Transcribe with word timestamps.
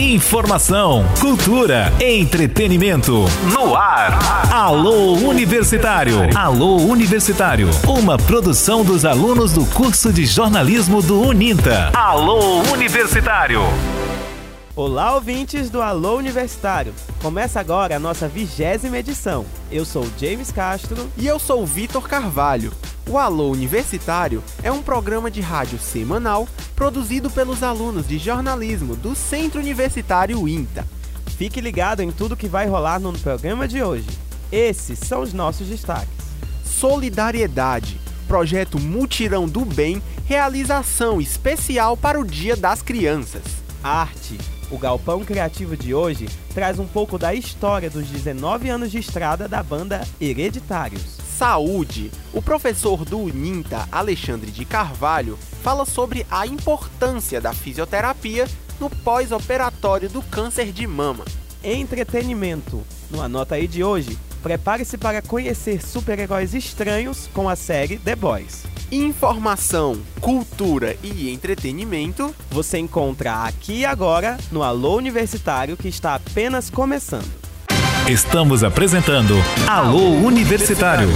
Informação, 0.00 1.04
cultura, 1.20 1.92
entretenimento. 2.00 3.26
No 3.52 3.76
ar. 3.76 4.18
Alô 4.50 5.12
Universitário. 5.12 6.16
Alô 6.34 6.78
Universitário. 6.78 7.68
Uma 7.86 8.16
produção 8.16 8.82
dos 8.82 9.04
alunos 9.04 9.52
do 9.52 9.66
curso 9.66 10.10
de 10.10 10.24
jornalismo 10.24 11.02
do 11.02 11.20
Uninta. 11.20 11.90
Alô 11.92 12.62
Universitário. 12.72 13.60
Olá, 14.76 15.16
ouvintes 15.16 15.68
do 15.68 15.82
Alô 15.82 16.16
Universitário. 16.16 16.94
Começa 17.20 17.58
agora 17.58 17.96
a 17.96 17.98
nossa 17.98 18.28
vigésima 18.28 18.98
edição. 18.98 19.44
Eu 19.68 19.84
sou 19.84 20.06
James 20.16 20.52
Castro 20.52 21.10
e 21.16 21.26
eu 21.26 21.40
sou 21.40 21.66
Vitor 21.66 22.08
Carvalho. 22.08 22.72
O 23.08 23.18
Alô 23.18 23.50
Universitário 23.50 24.40
é 24.62 24.70
um 24.70 24.80
programa 24.80 25.28
de 25.28 25.40
rádio 25.40 25.76
semanal 25.80 26.48
produzido 26.76 27.28
pelos 27.28 27.64
alunos 27.64 28.06
de 28.06 28.16
jornalismo 28.16 28.94
do 28.94 29.16
Centro 29.16 29.58
Universitário 29.58 30.46
INTA. 30.46 30.86
Fique 31.36 31.60
ligado 31.60 32.00
em 32.00 32.12
tudo 32.12 32.36
que 32.36 32.48
vai 32.48 32.68
rolar 32.68 33.00
no 33.00 33.12
programa 33.18 33.66
de 33.66 33.82
hoje. 33.82 34.08
Esses 34.52 35.00
são 35.00 35.22
os 35.22 35.32
nossos 35.32 35.66
destaques: 35.66 36.14
Solidariedade, 36.64 38.00
projeto 38.28 38.78
Mutirão 38.78 39.48
do 39.48 39.64
Bem, 39.64 40.00
realização 40.26 41.20
especial 41.20 41.96
para 41.96 42.20
o 42.20 42.24
Dia 42.24 42.54
das 42.54 42.82
Crianças. 42.82 43.42
Arte, 43.82 44.38
o 44.70 44.78
Galpão 44.78 45.24
Criativo 45.24 45.76
de 45.76 45.92
hoje 45.92 46.28
traz 46.54 46.78
um 46.78 46.86
pouco 46.86 47.18
da 47.18 47.34
história 47.34 47.90
dos 47.90 48.06
19 48.06 48.68
anos 48.68 48.90
de 48.90 48.98
estrada 48.98 49.48
da 49.48 49.62
banda 49.62 50.06
Hereditários. 50.20 51.18
Saúde, 51.36 52.10
o 52.32 52.40
professor 52.40 53.04
do 53.04 53.18
UNINTA, 53.18 53.88
Alexandre 53.90 54.50
de 54.50 54.64
Carvalho, 54.64 55.38
fala 55.62 55.84
sobre 55.84 56.26
a 56.30 56.46
importância 56.46 57.40
da 57.40 57.52
fisioterapia 57.52 58.46
no 58.78 58.88
pós-operatório 58.88 60.08
do 60.08 60.22
câncer 60.22 60.72
de 60.72 60.86
mama. 60.86 61.24
Entretenimento, 61.62 62.82
no 63.10 63.20
Anota 63.20 63.56
aí 63.56 63.66
de 63.66 63.82
hoje, 63.82 64.18
prepare-se 64.42 64.96
para 64.96 65.20
conhecer 65.20 65.82
super-heróis 65.82 66.54
estranhos 66.54 67.28
com 67.34 67.48
a 67.48 67.56
série 67.56 67.98
The 67.98 68.16
Boys. 68.16 68.64
Informação, 68.92 70.02
cultura 70.20 70.96
e 71.00 71.30
entretenimento 71.32 72.34
você 72.50 72.76
encontra 72.76 73.44
aqui 73.44 73.78
e 73.78 73.84
agora 73.84 74.36
no 74.50 74.64
Alô 74.64 74.96
Universitário 74.96 75.76
que 75.76 75.86
está 75.86 76.16
apenas 76.16 76.70
começando. 76.70 77.30
Estamos 78.08 78.64
apresentando 78.64 79.34
Alô 79.68 80.08
Universitário. 80.26 81.08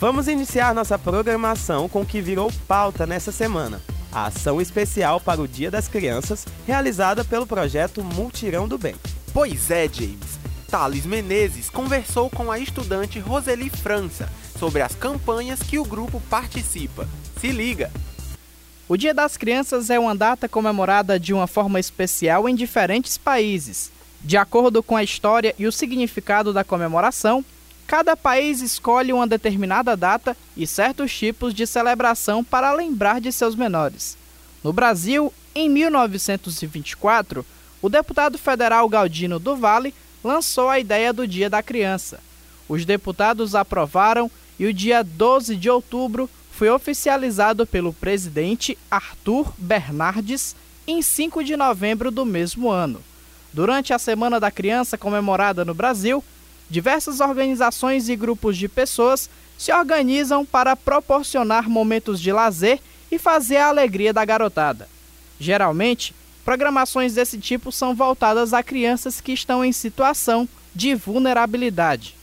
Vamos 0.00 0.26
iniciar 0.26 0.74
nossa 0.74 0.98
programação 0.98 1.88
com 1.88 2.00
o 2.00 2.06
que 2.06 2.20
virou 2.20 2.50
pauta 2.66 3.06
nessa 3.06 3.30
semana. 3.30 3.80
A 4.10 4.26
ação 4.26 4.60
especial 4.60 5.20
para 5.20 5.40
o 5.40 5.46
Dia 5.46 5.70
das 5.70 5.86
Crianças, 5.86 6.44
realizada 6.66 7.22
pelo 7.22 7.46
projeto 7.46 8.02
Multirão 8.02 8.66
do 8.66 8.76
Bem. 8.76 8.96
Pois 9.32 9.70
é, 9.70 9.88
James. 9.88 10.42
Thales 10.68 11.06
Menezes 11.06 11.70
conversou 11.70 12.28
com 12.28 12.50
a 12.50 12.58
estudante 12.58 13.20
Roseli 13.20 13.70
França 13.70 14.28
sobre 14.62 14.80
as 14.80 14.94
campanhas 14.94 15.60
que 15.60 15.76
o 15.76 15.84
grupo 15.84 16.22
participa. 16.30 17.08
Se 17.40 17.50
liga! 17.50 17.90
O 18.88 18.96
Dia 18.96 19.12
das 19.12 19.36
Crianças 19.36 19.90
é 19.90 19.98
uma 19.98 20.14
data 20.14 20.48
comemorada 20.48 21.18
de 21.18 21.34
uma 21.34 21.48
forma 21.48 21.80
especial 21.80 22.48
em 22.48 22.54
diferentes 22.54 23.18
países. 23.18 23.90
De 24.20 24.36
acordo 24.36 24.80
com 24.80 24.96
a 24.96 25.02
história 25.02 25.52
e 25.58 25.66
o 25.66 25.72
significado 25.72 26.52
da 26.52 26.62
comemoração, 26.62 27.44
cada 27.88 28.16
país 28.16 28.60
escolhe 28.60 29.12
uma 29.12 29.26
determinada 29.26 29.96
data 29.96 30.36
e 30.56 30.64
certos 30.64 31.12
tipos 31.12 31.52
de 31.52 31.66
celebração 31.66 32.44
para 32.44 32.72
lembrar 32.72 33.20
de 33.20 33.32
seus 33.32 33.56
menores. 33.56 34.16
No 34.62 34.72
Brasil, 34.72 35.34
em 35.56 35.68
1924, 35.68 37.44
o 37.82 37.88
deputado 37.88 38.38
federal 38.38 38.88
Galdino 38.88 39.40
do 39.40 39.56
Vale 39.56 39.92
lançou 40.22 40.68
a 40.68 40.78
ideia 40.78 41.12
do 41.12 41.26
Dia 41.26 41.50
da 41.50 41.64
Criança. 41.64 42.20
Os 42.68 42.84
deputados 42.84 43.56
aprovaram 43.56 44.30
e 44.58 44.66
o 44.66 44.72
dia 44.72 45.02
12 45.02 45.56
de 45.56 45.68
outubro 45.68 46.28
foi 46.50 46.68
oficializado 46.70 47.66
pelo 47.66 47.92
presidente 47.92 48.76
Arthur 48.90 49.52
Bernardes 49.58 50.54
em 50.86 51.00
5 51.00 51.42
de 51.42 51.56
novembro 51.56 52.10
do 52.10 52.24
mesmo 52.24 52.70
ano. 52.70 53.02
Durante 53.52 53.92
a 53.92 53.98
Semana 53.98 54.38
da 54.38 54.50
Criança 54.50 54.96
comemorada 54.96 55.64
no 55.64 55.74
Brasil, 55.74 56.22
diversas 56.70 57.20
organizações 57.20 58.08
e 58.08 58.16
grupos 58.16 58.56
de 58.56 58.68
pessoas 58.68 59.28
se 59.58 59.72
organizam 59.72 60.44
para 60.44 60.74
proporcionar 60.74 61.68
momentos 61.68 62.20
de 62.20 62.32
lazer 62.32 62.80
e 63.10 63.18
fazer 63.18 63.58
a 63.58 63.68
alegria 63.68 64.12
da 64.12 64.24
garotada. 64.24 64.88
Geralmente, 65.38 66.14
programações 66.44 67.14
desse 67.14 67.38
tipo 67.38 67.70
são 67.70 67.94
voltadas 67.94 68.54
a 68.54 68.62
crianças 68.62 69.20
que 69.20 69.32
estão 69.32 69.64
em 69.64 69.72
situação 69.72 70.48
de 70.74 70.94
vulnerabilidade. 70.94 72.14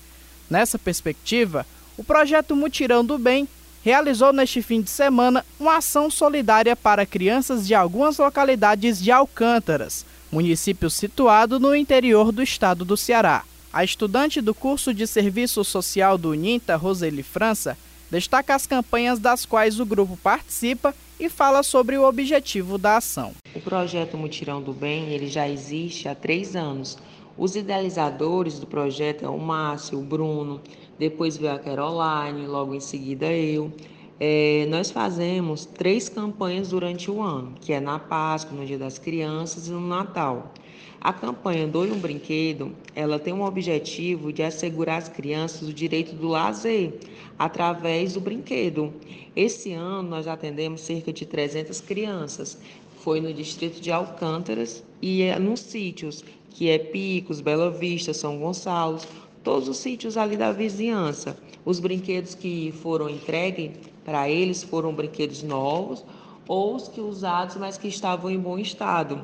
Nessa 0.50 0.80
perspectiva, 0.80 1.66
o 2.00 2.04
projeto 2.04 2.56
Mutirão 2.56 3.04
do 3.04 3.18
Bem 3.18 3.46
realizou 3.84 4.32
neste 4.32 4.62
fim 4.62 4.82
de 4.82 4.90
semana 4.90 5.46
uma 5.60 5.76
ação 5.76 6.10
solidária 6.10 6.74
para 6.74 7.06
crianças 7.06 7.68
de 7.68 7.76
algumas 7.76 8.18
localidades 8.18 9.04
de 9.04 9.12
Alcântaras, 9.12 10.06
município 10.32 10.90
situado 10.90 11.60
no 11.60 11.76
interior 11.76 12.32
do 12.32 12.42
estado 12.42 12.86
do 12.86 12.96
Ceará. 12.96 13.44
A 13.74 13.84
estudante 13.84 14.40
do 14.40 14.56
curso 14.56 14.94
de 14.94 15.06
Serviço 15.06 15.62
Social 15.66 16.18
do 16.18 16.30
UNINTA, 16.30 16.78
Roseli 16.78 17.22
França, 17.22 17.78
destaca 18.10 18.56
as 18.56 18.66
campanhas 18.66 19.20
das 19.20 19.46
quais 19.46 19.78
o 19.78 19.86
grupo 19.86 20.16
participa 20.16 20.96
e 21.20 21.28
fala 21.28 21.64
sobre 21.64 21.98
o 21.98 22.08
objetivo 22.08 22.78
da 22.78 22.96
ação. 22.96 23.34
O 23.54 23.60
projeto 23.60 24.18
Mutirão 24.18 24.62
do 24.62 24.72
Bem 24.72 25.10
ele 25.10 25.28
já 25.28 25.50
existe 25.50 26.08
há 26.08 26.16
três 26.16 26.56
anos. 26.56 26.98
Os 27.38 27.58
idealizadores 27.58 28.58
do 28.58 28.66
projeto 28.66 29.26
é 29.26 29.30
o 29.30 29.38
Márcio, 29.38 30.00
o 30.00 30.02
Bruno, 30.02 30.62
depois 31.00 31.38
veio 31.38 31.54
a 31.54 31.58
Caroline, 31.58 32.46
logo 32.46 32.76
em 32.76 32.80
seguida 32.82 33.32
eu. 33.32 33.72
É, 34.20 34.68
nós 34.70 34.92
fazemos 34.92 35.66
três 35.66 36.10
campanhas 36.10 36.70
durante 36.70 37.10
o 37.10 37.22
ano, 37.22 37.54
que 37.62 37.72
é 37.72 37.80
na 37.80 37.98
Páscoa, 37.98 38.58
no 38.58 38.66
Dia 38.66 38.78
das 38.78 39.00
Crianças 39.00 39.70
e 39.70 39.72
no 39.72 39.80
Natal. 39.80 40.52
A 41.00 41.14
campanha 41.14 41.66
Doe 41.66 41.90
um 41.90 41.98
Brinquedo, 41.98 42.76
ela 42.94 43.18
tem 43.18 43.34
um 43.34 43.46
objetivo 43.46 44.34
de 44.34 44.44
assegurar 44.44 44.98
às 44.98 45.08
crianças 45.08 45.70
o 45.70 45.74
direito 45.74 46.14
do 46.14 46.28
lazer 46.28 47.00
através 47.38 48.16
do 48.16 48.20
brinquedo. 48.20 48.94
Esse 49.34 49.72
ano 49.72 50.10
nós 50.10 50.28
atendemos 50.28 50.82
cerca 50.82 51.14
de 51.14 51.26
300 51.26 51.80
crianças. 51.80 52.60
Foi 52.98 53.22
no 53.22 53.34
distrito 53.34 53.80
de 53.80 53.90
Alcântaras 53.90 54.84
e 55.02 55.22
é 55.22 55.40
nos 55.40 55.62
sítios, 55.62 56.26
que 56.50 56.70
é 56.70 56.78
Picos, 56.78 57.40
Bela 57.40 57.72
Vista, 57.72 58.14
São 58.14 58.38
Gonçalo, 58.38 59.00
todos 59.44 59.68
os 59.68 59.78
sítios 59.78 60.18
ali 60.18 60.38
da 60.38 60.52
vizinhança. 60.52 61.38
Os 61.66 61.80
brinquedos 61.80 62.36
que 62.36 62.74
foram 62.82 63.10
entregues 63.10 63.72
para 64.04 64.30
eles 64.30 64.64
foram 64.64 64.94
brinquedos 64.94 65.44
novos 65.44 66.04
ou 66.48 66.76
os 66.76 66.88
que 66.88 67.00
usados, 67.00 67.56
mas 67.58 67.78
que 67.78 67.88
estavam 67.88 68.32
em 68.32 68.40
bom 68.40 68.58
estado. 68.58 69.22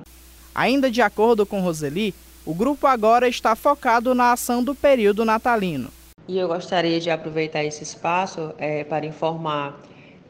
Ainda 0.53 0.92
de 0.92 1.02
acordo 1.02 1.46
com 1.46 1.59
Roseli, 1.59 2.14
o 2.46 2.53
grupo 2.53 2.86
agora 2.86 3.28
está 3.28 3.56
focado 3.56 4.14
na 4.14 4.31
ação 4.31 4.64
do 4.64 4.76
período 4.76 5.26
natalino. 5.26 5.90
E 6.28 6.38
eu 6.38 6.47
gostaria 6.47 7.00
de 7.00 7.09
aproveitar 7.09 7.64
esse 7.64 7.84
espaço 7.84 8.53
é, 8.58 8.84
para 8.84 9.06
informar 9.06 9.82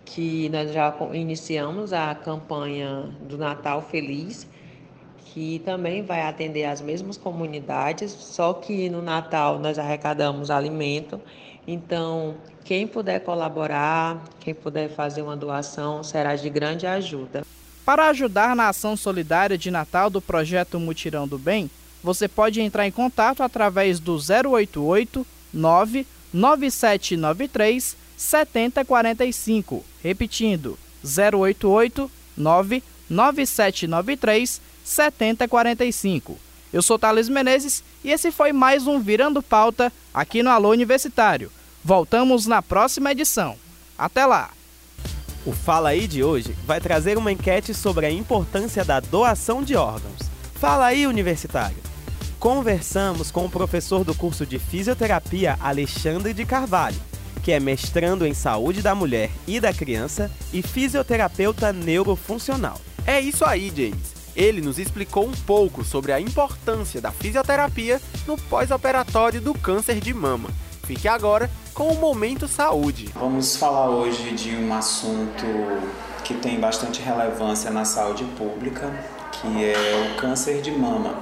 que 0.06 0.50
nós 0.50 0.72
já 0.72 0.96
iniciamos 1.14 1.92
a 1.92 2.14
campanha 2.16 3.10
do 3.22 3.38
Natal 3.38 3.82
Feliz, 3.82 4.48
que 5.36 5.62
também 5.66 6.02
vai 6.02 6.22
atender 6.22 6.64
as 6.64 6.80
mesmas 6.80 7.18
comunidades, 7.18 8.10
só 8.10 8.54
que 8.54 8.90
no 8.90 9.02
Natal 9.02 9.60
nós 9.60 9.78
arrecadamos 9.78 10.50
alimento. 10.50 11.20
Então, 11.68 12.38
quem 12.64 12.88
puder 12.88 13.20
colaborar, 13.20 14.24
quem 14.40 14.54
puder 14.54 14.88
fazer 14.88 15.24
uma 15.24 15.36
doação, 15.36 16.02
será 16.06 16.38
de 16.38 16.50
grande 16.50 16.88
ajuda. 16.88 17.46
Para 17.84 18.08
ajudar 18.08 18.56
na 18.56 18.70
ação 18.70 18.96
solidária 18.96 19.58
de 19.58 19.70
Natal 19.70 20.10
do 20.10 20.22
projeto 20.22 20.80
Mutirão 20.80 21.28
do 21.28 21.38
Bem, 21.38 21.70
você 22.02 22.30
pode 22.30 22.62
entrar 22.62 22.88
em 22.88 22.92
contato 22.92 23.44
através 23.44 24.00
do 24.00 24.16
088 24.16 25.28
99793 25.54 27.98
7045. 28.16 29.84
Repetindo, 30.02 30.80
088 31.04 32.10
99793 32.38 34.50
7045. 34.50 34.75
Eu 36.72 36.80
sou 36.84 37.00
Thales 37.00 37.28
Menezes 37.28 37.84
e 38.04 38.12
esse 38.12 38.32
foi 38.32 38.54
mais 38.54 38.86
um 38.86 39.00
Virando 39.00 39.42
Pauta 39.42 39.92
aqui 40.14 40.44
no 40.44 40.52
Alô 40.52 40.70
Universitário. 40.70 41.52
Voltamos 41.84 42.46
na 42.46 42.62
próxima 42.62 43.12
edição. 43.12 43.56
Até 43.98 44.28
lá! 44.28 44.52
O 45.44 45.54
Fala 45.54 45.90
aí 45.90 46.08
de 46.08 46.24
hoje 46.24 46.56
vai 46.68 46.80
trazer 46.80 47.18
uma 47.18 47.32
enquete 47.32 47.74
sobre 47.74 48.06
a 48.06 48.12
importância 48.12 48.86
da 48.86 49.00
doação 49.00 49.64
de 49.64 49.76
órgãos. 49.76 50.30
Fala 50.54 50.86
aí, 50.86 51.08
universitário! 51.08 51.78
Conversamos 52.40 53.32
com 53.32 53.46
o 53.46 53.50
professor 53.50 54.04
do 54.04 54.14
curso 54.14 54.46
de 54.46 54.60
fisioterapia 54.60 55.58
Alexandre 55.62 56.32
de 56.32 56.46
Carvalho, 56.46 57.02
que 57.42 57.52
é 57.52 57.60
mestrando 57.60 58.24
em 58.24 58.36
saúde 58.36 58.84
da 58.84 58.94
mulher 58.94 59.32
e 59.48 59.60
da 59.60 59.74
criança 59.74 60.30
e 60.54 60.62
fisioterapeuta 60.62 61.74
neurofuncional. 61.74 62.80
É 63.04 63.20
isso 63.20 63.44
aí, 63.44 63.74
James. 63.76 64.15
Ele 64.36 64.62
nos 64.62 64.78
explicou 64.78 65.26
um 65.26 65.32
pouco 65.32 65.84
sobre 65.84 66.12
a 66.12 66.20
importância 66.20 67.00
da 67.00 67.12
fisioterapia 67.12 68.02
no 68.28 68.38
pós-operatório 68.38 69.40
do 69.40 69.54
câncer 69.54 70.00
de 70.00 70.14
mama. 70.14 70.50
Fique 70.84 71.08
agora 71.08 71.50
com 71.74 71.88
o 71.88 71.96
Momento 71.96 72.48
Saúde. 72.48 73.10
Vamos 73.16 73.56
falar 73.56 73.90
hoje 73.90 74.32
de 74.32 74.56
um 74.56 74.74
assunto 74.74 75.46
que 76.24 76.34
tem 76.34 76.60
bastante 76.60 77.02
relevância 77.02 77.72
na 77.72 77.86
saúde 77.86 78.26
pública, 78.38 78.92
que 79.32 79.64
é 79.64 80.12
o 80.12 80.20
câncer 80.20 80.62
de 80.62 80.72
mama. 80.72 81.16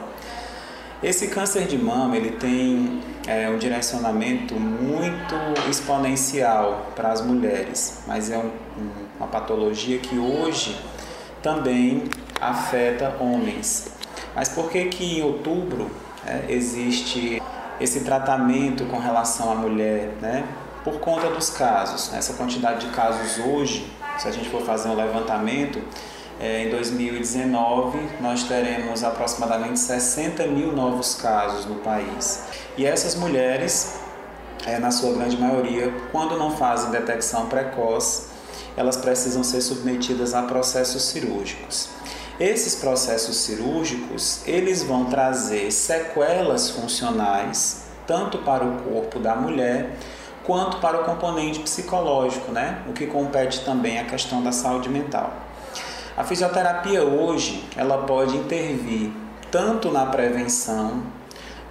Esse 1.03 1.27
câncer 1.27 1.67
de 1.67 1.77
mama 1.77 2.15
ele 2.15 2.31
tem 2.31 3.01
é, 3.27 3.49
um 3.49 3.57
direcionamento 3.57 4.55
muito 4.55 5.35
exponencial 5.69 6.91
para 6.95 7.11
as 7.11 7.21
mulheres, 7.21 8.03
mas 8.07 8.31
é 8.31 8.37
um, 8.37 8.47
um, 8.47 8.91
uma 9.19 9.27
patologia 9.27 9.99
que 9.99 10.17
hoje 10.17 10.79
também 11.41 12.03
afeta 12.39 13.15
homens. 13.19 13.87
Mas 14.35 14.49
por 14.49 14.69
que 14.69 14.85
que 14.85 15.19
em 15.19 15.21
outubro 15.21 15.89
é, 16.25 16.45
existe 16.49 17.41
esse 17.79 18.01
tratamento 18.01 18.85
com 18.85 18.97
relação 18.97 19.51
à 19.51 19.55
mulher, 19.55 20.13
né? 20.21 20.45
Por 20.83 20.99
conta 20.99 21.29
dos 21.29 21.49
casos. 21.49 22.13
Essa 22.13 22.33
quantidade 22.33 22.87
de 22.87 22.93
casos 22.93 23.37
hoje, 23.43 23.91
se 24.17 24.27
a 24.27 24.31
gente 24.31 24.49
for 24.49 24.61
fazer 24.61 24.89
um 24.89 24.95
levantamento, 24.95 25.81
é, 26.39 26.65
em 26.65 26.69
2019 26.69 27.99
nós 28.19 28.43
teremos 28.43 29.03
aproximadamente 29.03 29.79
60 29.79 30.47
mil 30.47 30.71
novos 30.71 31.15
casos 31.15 31.65
no 31.65 31.75
país. 31.75 32.43
E 32.77 32.85
essas 32.85 33.15
mulheres, 33.15 33.99
é, 34.65 34.79
na 34.79 34.91
sua 34.91 35.13
grande 35.13 35.37
maioria, 35.37 35.93
quando 36.11 36.37
não 36.37 36.51
fazem 36.51 36.89
detecção 36.91 37.45
precoce, 37.47 38.33
elas 38.75 38.97
precisam 38.97 39.43
ser 39.43 39.61
submetidas 39.61 40.33
a 40.33 40.43
processos 40.43 41.03
cirúrgicos. 41.03 41.89
Esses 42.39 42.75
processos 42.75 43.37
cirúrgicos, 43.37 44.41
eles 44.47 44.81
vão 44.83 45.05
trazer 45.05 45.71
sequelas 45.71 46.69
funcionais 46.69 47.83
tanto 48.07 48.39
para 48.39 48.63
o 48.65 48.77
corpo 48.81 49.19
da 49.19 49.35
mulher 49.35 49.97
quanto 50.43 50.77
para 50.77 51.01
o 51.01 51.05
componente 51.05 51.59
psicológico, 51.59 52.51
né? 52.51 52.81
O 52.89 52.93
que 52.93 53.07
compete 53.07 53.63
também 53.63 53.99
à 53.99 54.03
questão 54.03 54.43
da 54.43 54.51
saúde 54.51 54.89
mental. 54.89 55.33
A 56.17 56.23
fisioterapia 56.23 57.03
hoje, 57.03 57.63
ela 57.75 57.99
pode 57.99 58.35
intervir 58.35 59.11
tanto 59.49 59.91
na 59.91 60.05
prevenção 60.05 61.03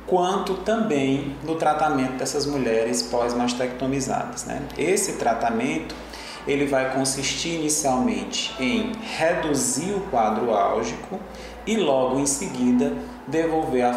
quanto 0.07 0.55
também 0.55 1.37
no 1.45 1.55
tratamento 1.57 2.15
dessas 2.15 2.47
mulheres 2.47 3.03
pós-mastectomizadas, 3.03 4.45
né? 4.45 4.63
Esse 4.77 5.15
tratamento 5.15 5.95
ele 6.47 6.67
vai 6.67 6.93
consistir 6.93 7.57
inicialmente 7.57 8.55
em 8.61 8.93
reduzir 9.17 9.93
o 9.93 10.01
quadro 10.11 10.53
álgico 10.53 11.19
e 11.67 11.77
logo 11.77 12.19
em 12.19 12.27
seguida 12.27 12.93
devolver 13.27 13.85
a, 13.85 13.91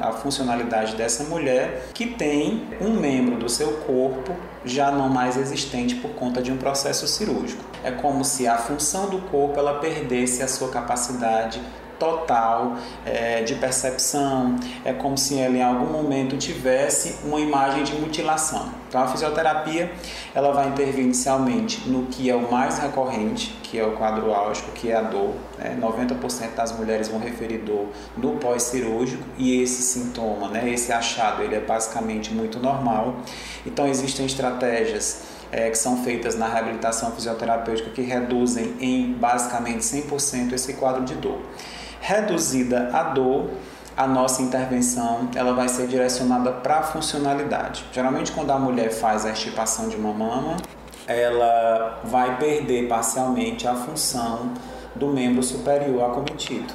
a 0.00 0.12
funcionalidade 0.12 0.96
dessa 0.96 1.24
mulher 1.24 1.88
que 1.92 2.06
tem 2.06 2.66
um 2.80 2.98
membro 2.98 3.36
do 3.36 3.48
seu 3.48 3.74
corpo 3.78 4.34
já 4.64 4.90
não 4.90 5.08
mais 5.08 5.36
existente 5.36 5.94
por 5.96 6.12
conta 6.12 6.40
de 6.40 6.50
um 6.50 6.56
processo 6.56 7.06
cirúrgico. 7.06 7.62
É 7.82 7.90
como 7.90 8.24
se 8.24 8.46
a 8.46 8.56
função 8.56 9.10
do 9.10 9.18
corpo 9.28 9.58
ela 9.58 9.78
perdesse 9.78 10.42
a 10.42 10.48
sua 10.48 10.70
capacidade 10.70 11.60
total 11.98 12.76
é, 13.04 13.42
de 13.42 13.54
percepção, 13.54 14.56
é 14.84 14.92
como 14.92 15.16
se 15.16 15.34
ele 15.34 15.58
em 15.58 15.62
algum 15.62 15.86
momento 15.86 16.36
tivesse 16.36 17.16
uma 17.24 17.40
imagem 17.40 17.84
de 17.84 17.94
mutilação. 17.94 18.68
Então 18.88 19.02
a 19.02 19.08
fisioterapia 19.08 19.90
ela 20.34 20.52
vai 20.52 20.68
intervir 20.68 21.04
inicialmente 21.04 21.88
no 21.88 22.06
que 22.06 22.30
é 22.30 22.34
o 22.34 22.50
mais 22.50 22.78
recorrente, 22.78 23.56
que 23.62 23.78
é 23.78 23.84
o 23.84 23.92
quadro 23.92 24.32
álgico, 24.32 24.70
que 24.72 24.90
é 24.90 24.96
a 24.96 25.02
dor. 25.02 25.34
Né? 25.58 25.76
90% 25.80 26.54
das 26.54 26.70
mulheres 26.76 27.08
vão 27.08 27.18
referir 27.18 27.58
dor 27.58 27.88
no 28.16 28.36
pós-cirúrgico 28.36 29.24
e 29.36 29.60
esse 29.60 29.82
sintoma, 29.82 30.48
né? 30.48 30.70
esse 30.70 30.92
achado, 30.92 31.42
ele 31.42 31.56
é 31.56 31.60
basicamente 31.60 32.32
muito 32.32 32.60
normal. 32.60 33.16
Então 33.66 33.88
existem 33.88 34.26
estratégias 34.26 35.34
é, 35.50 35.70
que 35.70 35.78
são 35.78 36.02
feitas 36.02 36.36
na 36.36 36.48
reabilitação 36.48 37.12
fisioterapêutica 37.12 37.90
que 37.90 38.02
reduzem 38.02 38.74
em 38.80 39.12
basicamente 39.12 39.80
100% 39.80 40.52
esse 40.52 40.74
quadro 40.74 41.04
de 41.04 41.14
dor. 41.14 41.38
Reduzida 42.06 42.90
a 42.92 43.02
dor, 43.02 43.48
a 43.96 44.06
nossa 44.06 44.42
intervenção 44.42 45.30
ela 45.34 45.54
vai 45.54 45.70
ser 45.70 45.86
direcionada 45.86 46.52
para 46.52 46.80
a 46.80 46.82
funcionalidade. 46.82 47.86
Geralmente, 47.92 48.30
quando 48.30 48.50
a 48.50 48.58
mulher 48.58 48.90
faz 48.90 49.24
a 49.24 49.30
estipação 49.30 49.88
de 49.88 49.96
uma 49.96 50.12
mama, 50.12 50.58
ela 51.06 52.02
vai 52.04 52.36
perder 52.36 52.88
parcialmente 52.88 53.66
a 53.66 53.74
função 53.74 54.52
do 54.94 55.06
membro 55.06 55.42
superior 55.42 56.10
acometido. 56.10 56.74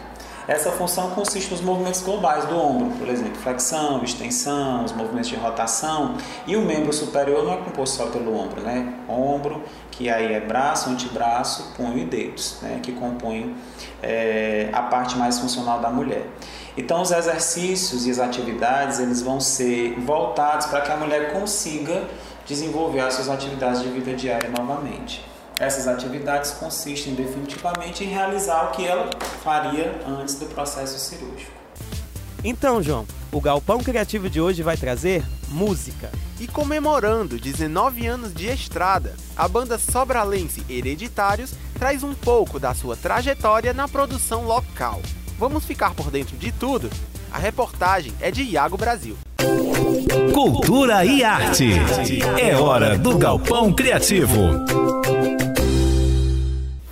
Essa 0.49 0.71
função 0.71 1.11
consiste 1.11 1.51
nos 1.51 1.61
movimentos 1.61 2.01
globais 2.01 2.43
do 2.45 2.57
ombro, 2.57 2.97
por 2.97 3.07
exemplo, 3.07 3.35
flexão, 3.35 4.03
extensão, 4.03 4.83
os 4.83 4.91
movimentos 4.91 5.29
de 5.29 5.35
rotação, 5.35 6.17
e 6.47 6.55
o 6.55 6.61
membro 6.63 6.91
superior 6.91 7.43
não 7.43 7.53
é 7.53 7.57
composto 7.57 7.97
só 7.97 8.07
pelo 8.07 8.35
ombro, 8.35 8.59
né? 8.59 8.95
Ombro, 9.07 9.61
que 9.91 10.09
aí 10.09 10.33
é 10.33 10.39
braço, 10.39 10.89
antebraço, 10.89 11.71
punho 11.77 11.99
e 11.99 12.03
dedos, 12.03 12.57
né? 12.63 12.79
que 12.81 12.91
compõem 12.93 13.55
é, 14.01 14.69
a 14.73 14.81
parte 14.81 15.15
mais 15.15 15.37
funcional 15.37 15.81
da 15.81 15.91
mulher. 15.91 16.25
Então, 16.75 17.03
os 17.03 17.11
exercícios 17.11 18.07
e 18.07 18.09
as 18.09 18.17
atividades 18.17 18.97
eles 18.97 19.21
vão 19.21 19.39
ser 19.39 19.99
voltados 19.99 20.65
para 20.65 20.81
que 20.81 20.91
a 20.91 20.95
mulher 20.95 21.31
consiga 21.31 22.07
desenvolver 22.47 23.01
as 23.01 23.13
suas 23.13 23.29
atividades 23.29 23.83
de 23.83 23.89
vida 23.89 24.15
diária 24.15 24.49
novamente. 24.49 25.23
Essas 25.59 25.89
atividades 25.89 26.51
consistem 26.51 27.13
definitivamente 27.13 28.05
em 28.05 28.07
realizar 28.07 28.69
o 28.69 28.71
que 28.71 28.87
ela 28.87 29.09
faria 29.43 29.99
antes 30.07 30.35
do 30.35 30.45
processo 30.45 30.97
cirúrgico. 30.97 31.51
Então, 32.43 32.81
João, 32.81 33.05
o 33.29 33.41
Galpão 33.41 33.79
Criativo 33.79 34.29
de 34.29 34.39
hoje 34.39 34.63
vai 34.63 34.77
trazer 34.77 35.21
música. 35.49 36.09
E 36.39 36.47
comemorando 36.47 37.37
19 37.37 38.07
anos 38.07 38.33
de 38.33 38.47
estrada, 38.47 39.13
a 39.35 39.45
banda 39.45 39.77
sobralense 39.77 40.63
Hereditários 40.69 41.53
traz 41.77 42.01
um 42.01 42.13
pouco 42.13 42.57
da 42.57 42.73
sua 42.73 42.95
trajetória 42.95 43.73
na 43.73 43.89
produção 43.89 44.45
local. 44.45 45.01
Vamos 45.37 45.65
ficar 45.65 45.93
por 45.93 46.09
dentro 46.09 46.37
de 46.37 46.53
tudo? 46.53 46.89
A 47.29 47.37
reportagem 47.37 48.13
é 48.21 48.31
de 48.31 48.43
Iago 48.43 48.77
Brasil. 48.77 49.17
Cultura 50.33 51.03
e 51.03 51.21
arte. 51.21 51.71
É 52.41 52.55
hora 52.55 52.97
do 52.97 53.17
Galpão 53.17 53.73
Criativo. 53.73 54.63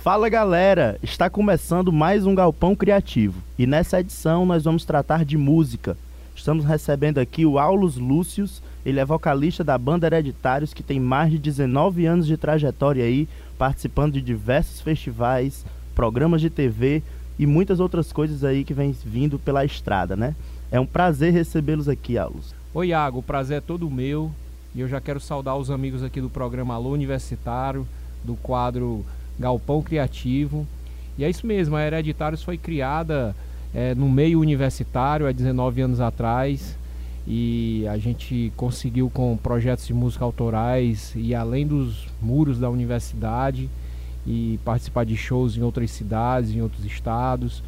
Fala 0.08 0.30
galera, 0.30 0.98
está 1.02 1.28
começando 1.28 1.92
mais 1.92 2.24
um 2.24 2.34
Galpão 2.34 2.74
Criativo 2.74 3.42
e 3.58 3.66
nessa 3.66 4.00
edição 4.00 4.46
nós 4.46 4.64
vamos 4.64 4.86
tratar 4.86 5.22
de 5.22 5.36
música. 5.36 5.98
Estamos 6.34 6.64
recebendo 6.64 7.18
aqui 7.18 7.44
o 7.44 7.58
Aulus 7.58 7.98
Lúcius, 7.98 8.62
ele 8.86 9.00
é 9.00 9.04
vocalista 9.04 9.62
da 9.62 9.76
banda 9.76 10.06
Hereditários 10.06 10.72
que 10.72 10.82
tem 10.82 10.98
mais 10.98 11.30
de 11.30 11.36
19 11.38 12.06
anos 12.06 12.26
de 12.26 12.38
trajetória 12.38 13.04
aí, 13.04 13.28
participando 13.58 14.14
de 14.14 14.22
diversos 14.22 14.80
festivais, 14.80 15.62
programas 15.94 16.40
de 16.40 16.48
TV 16.48 17.02
e 17.38 17.44
muitas 17.44 17.78
outras 17.78 18.10
coisas 18.10 18.44
aí 18.44 18.64
que 18.64 18.72
vem 18.72 18.92
vindo 19.04 19.38
pela 19.38 19.62
estrada, 19.62 20.16
né? 20.16 20.34
É 20.70 20.80
um 20.80 20.86
prazer 20.86 21.34
recebê-los 21.34 21.86
aqui, 21.86 22.16
Aulus. 22.16 22.54
Oi, 22.72 22.88
Iago, 22.88 23.18
o 23.18 23.22
prazer 23.22 23.58
é 23.58 23.60
todo 23.60 23.90
meu 23.90 24.30
e 24.74 24.80
eu 24.80 24.88
já 24.88 25.02
quero 25.02 25.20
saudar 25.20 25.56
os 25.56 25.70
amigos 25.70 26.02
aqui 26.02 26.18
do 26.18 26.30
programa 26.30 26.72
Alô 26.72 26.94
Universitário, 26.94 27.86
do 28.24 28.36
quadro 28.36 29.04
Galpão 29.38 29.82
Criativo. 29.82 30.66
E 31.16 31.24
é 31.24 31.30
isso 31.30 31.46
mesmo, 31.46 31.76
a 31.76 31.82
Hereditários 31.82 32.42
foi 32.42 32.56
criada 32.56 33.34
é, 33.74 33.94
no 33.94 34.08
meio 34.08 34.40
universitário 34.40 35.26
há 35.26 35.32
19 35.32 35.82
anos 35.82 36.00
atrás 36.00 36.76
e 37.26 37.86
a 37.88 37.98
gente 37.98 38.50
conseguiu 38.56 39.10
com 39.10 39.36
projetos 39.36 39.86
de 39.86 39.92
música 39.92 40.24
autorais 40.24 41.12
e 41.14 41.34
além 41.34 41.66
dos 41.66 42.06
muros 42.22 42.58
da 42.58 42.70
universidade 42.70 43.68
e 44.26 44.58
participar 44.64 45.04
de 45.04 45.16
shows 45.16 45.56
em 45.56 45.62
outras 45.62 45.90
cidades, 45.90 46.50
em 46.50 46.62
outros 46.62 46.84
estados, 46.84 47.62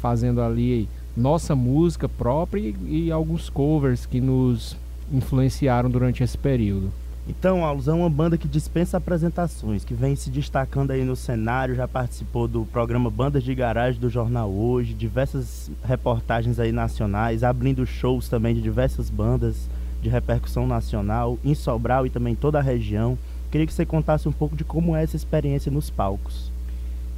fazendo 0.00 0.42
ali 0.42 0.88
nossa 1.16 1.54
música 1.54 2.08
própria 2.08 2.60
e, 2.60 3.06
e 3.06 3.10
alguns 3.10 3.48
covers 3.48 4.04
que 4.04 4.20
nos 4.20 4.76
influenciaram 5.10 5.88
durante 5.88 6.22
esse 6.22 6.36
período. 6.36 6.92
Então, 7.28 7.64
Aulus 7.64 7.88
é 7.88 7.92
uma 7.92 8.08
banda 8.08 8.38
que 8.38 8.46
dispensa 8.46 8.98
apresentações, 8.98 9.84
que 9.84 9.94
vem 9.94 10.14
se 10.14 10.30
destacando 10.30 10.92
aí 10.92 11.04
no 11.04 11.16
cenário, 11.16 11.74
já 11.74 11.88
participou 11.88 12.46
do 12.46 12.64
programa 12.66 13.10
Bandas 13.10 13.42
de 13.42 13.52
Garagem 13.52 14.00
do 14.00 14.08
Jornal 14.08 14.48
Hoje, 14.48 14.94
diversas 14.94 15.68
reportagens 15.84 16.60
aí 16.60 16.70
nacionais, 16.70 17.42
abrindo 17.42 17.84
shows 17.84 18.28
também 18.28 18.54
de 18.54 18.62
diversas 18.62 19.10
bandas 19.10 19.68
de 20.00 20.08
repercussão 20.08 20.68
nacional, 20.68 21.36
em 21.44 21.52
Sobral 21.52 22.06
e 22.06 22.10
também 22.10 22.36
toda 22.36 22.60
a 22.60 22.62
região. 22.62 23.18
Queria 23.50 23.66
que 23.66 23.72
você 23.72 23.84
contasse 23.84 24.28
um 24.28 24.32
pouco 24.32 24.54
de 24.54 24.62
como 24.62 24.94
é 24.94 25.02
essa 25.02 25.16
experiência 25.16 25.72
nos 25.72 25.90
palcos. 25.90 26.52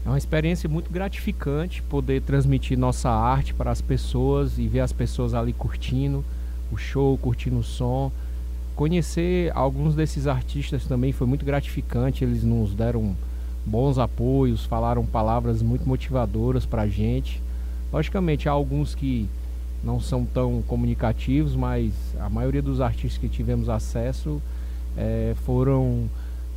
É 0.06 0.08
uma 0.08 0.16
experiência 0.16 0.70
muito 0.70 0.90
gratificante 0.90 1.82
poder 1.82 2.22
transmitir 2.22 2.78
nossa 2.78 3.10
arte 3.10 3.52
para 3.52 3.70
as 3.70 3.82
pessoas 3.82 4.58
e 4.58 4.66
ver 4.66 4.80
as 4.80 4.92
pessoas 4.92 5.34
ali 5.34 5.52
curtindo 5.52 6.24
o 6.72 6.78
show, 6.78 7.18
curtindo 7.18 7.58
o 7.58 7.62
som 7.62 8.10
conhecer 8.78 9.52
alguns 9.54 9.94
desses 9.94 10.26
artistas 10.26 10.86
também 10.86 11.12
foi 11.12 11.26
muito 11.26 11.44
gratificante. 11.44 12.24
Eles 12.24 12.42
nos 12.42 12.72
deram 12.72 13.14
bons 13.66 13.98
apoios, 13.98 14.64
falaram 14.64 15.04
palavras 15.04 15.60
muito 15.60 15.86
motivadoras 15.86 16.64
para 16.64 16.82
a 16.82 16.88
gente, 16.88 17.42
Logicamente, 17.92 18.48
há 18.48 18.52
alguns 18.52 18.94
que 18.94 19.28
não 19.82 20.00
são 20.00 20.24
tão 20.24 20.62
comunicativos, 20.66 21.54
mas 21.56 21.92
a 22.20 22.28
maioria 22.28 22.60
dos 22.60 22.80
artistas 22.80 23.18
que 23.18 23.28
tivemos 23.28 23.68
acesso 23.68 24.42
é, 24.96 25.34
foram 25.46 26.08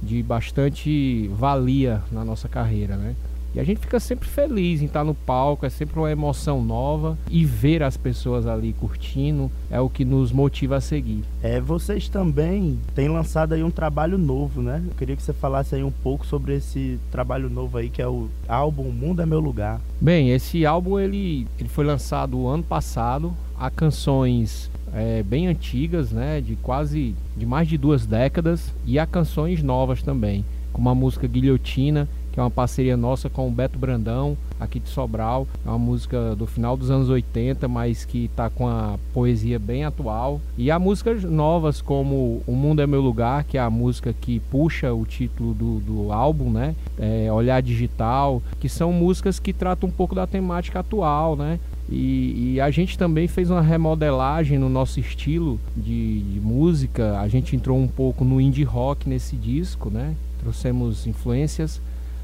de 0.03 0.21
bastante 0.23 1.29
valia 1.33 2.01
na 2.11 2.25
nossa 2.25 2.49
carreira, 2.49 2.97
né? 2.97 3.15
E 3.53 3.59
a 3.59 3.63
gente 3.63 3.81
fica 3.81 3.99
sempre 3.99 4.29
feliz 4.29 4.81
em 4.81 4.85
estar 4.85 5.03
no 5.03 5.13
palco, 5.13 5.65
é 5.65 5.69
sempre 5.69 5.99
uma 5.99 6.09
emoção 6.09 6.63
nova 6.63 7.17
e 7.29 7.43
ver 7.43 7.83
as 7.83 7.97
pessoas 7.97 8.47
ali 8.47 8.73
curtindo 8.73 9.51
é 9.69 9.79
o 9.79 9.89
que 9.89 10.05
nos 10.05 10.31
motiva 10.31 10.77
a 10.77 10.81
seguir. 10.81 11.23
É, 11.43 11.59
vocês 11.59 12.07
também 12.07 12.79
têm 12.95 13.09
lançado 13.09 13.53
aí 13.53 13.63
um 13.63 13.71
trabalho 13.71 14.17
novo, 14.17 14.61
né? 14.61 14.81
Eu 14.87 14.95
queria 14.95 15.15
que 15.15 15.21
você 15.21 15.33
falasse 15.33 15.75
aí 15.75 15.83
um 15.83 15.91
pouco 15.91 16.25
sobre 16.25 16.55
esse 16.55 16.97
trabalho 17.11 17.49
novo 17.49 17.77
aí 17.77 17.89
que 17.89 18.01
é 18.01 18.07
o 18.07 18.29
álbum 18.47 18.89
Mundo 18.91 19.21
é 19.21 19.25
Meu 19.25 19.39
Lugar. 19.39 19.81
Bem, 19.99 20.31
esse 20.31 20.65
álbum 20.65 20.97
ele, 20.97 21.45
ele 21.59 21.69
foi 21.69 21.83
lançado 21.83 22.47
ano 22.47 22.63
passado. 22.63 23.33
Há 23.59 23.69
canções 23.69 24.71
é, 24.93 25.23
bem 25.23 25.47
antigas, 25.47 26.11
né? 26.11 26.39
De 26.39 26.55
quase 26.55 27.15
de 27.35 27.45
mais 27.45 27.67
de 27.67 27.77
duas 27.77 28.05
décadas 28.05 28.73
e 28.85 28.97
há 28.97 29.05
canções 29.05 29.61
novas 29.61 30.01
também, 30.01 30.45
como 30.71 30.89
a 30.89 30.95
música 30.95 31.27
Guilhotina 31.27 32.07
que 32.31 32.39
é 32.39 32.43
uma 32.43 32.49
parceria 32.49 32.95
nossa 32.95 33.29
com 33.29 33.47
o 33.47 33.51
Beto 33.51 33.77
Brandão, 33.77 34.37
aqui 34.59 34.79
de 34.79 34.89
Sobral. 34.89 35.47
É 35.65 35.69
uma 35.69 35.79
música 35.79 36.35
do 36.35 36.47
final 36.47 36.77
dos 36.77 36.89
anos 36.89 37.09
80, 37.09 37.67
mas 37.67 38.05
que 38.05 38.25
está 38.25 38.49
com 38.49 38.67
a 38.67 38.97
poesia 39.13 39.59
bem 39.59 39.83
atual. 39.83 40.39
E 40.57 40.71
há 40.71 40.79
músicas 40.79 41.23
novas 41.23 41.81
como 41.81 42.41
O 42.47 42.53
Mundo 42.53 42.81
é 42.81 42.87
Meu 42.87 43.01
Lugar, 43.01 43.43
que 43.43 43.57
é 43.57 43.61
a 43.61 43.69
música 43.69 44.13
que 44.13 44.39
puxa 44.39 44.93
o 44.93 45.05
título 45.05 45.53
do, 45.53 45.79
do 45.79 46.13
álbum, 46.13 46.49
né? 46.49 46.75
É, 46.97 47.31
Olhar 47.31 47.61
Digital, 47.61 48.41
que 48.59 48.69
são 48.69 48.93
músicas 48.93 49.39
que 49.39 49.51
tratam 49.51 49.89
um 49.89 49.91
pouco 49.91 50.15
da 50.15 50.25
temática 50.25 50.79
atual, 50.79 51.35
né? 51.35 51.59
E, 51.89 52.53
e, 52.53 52.61
a 52.61 52.71
gente 52.71 52.97
também 52.97 53.27
fez 53.27 53.49
uma 53.49 53.61
remodelagem 53.61 54.57
no 54.57 54.69
nosso 54.69 54.97
estilo 54.97 55.59
de, 55.75 56.21
de, 56.21 56.39
música. 56.39 57.19
A 57.19 57.27
gente 57.27 57.53
entrou 57.53 57.77
um 57.77 57.87
pouco 57.87 58.23
no 58.23 58.39
indie 58.39 58.63
rock 58.63 59.09
nesse 59.09 59.35
disco, 59.35 59.89
né? 59.89 60.15
Trouxemos 60.39 61.05
influências 61.05 61.81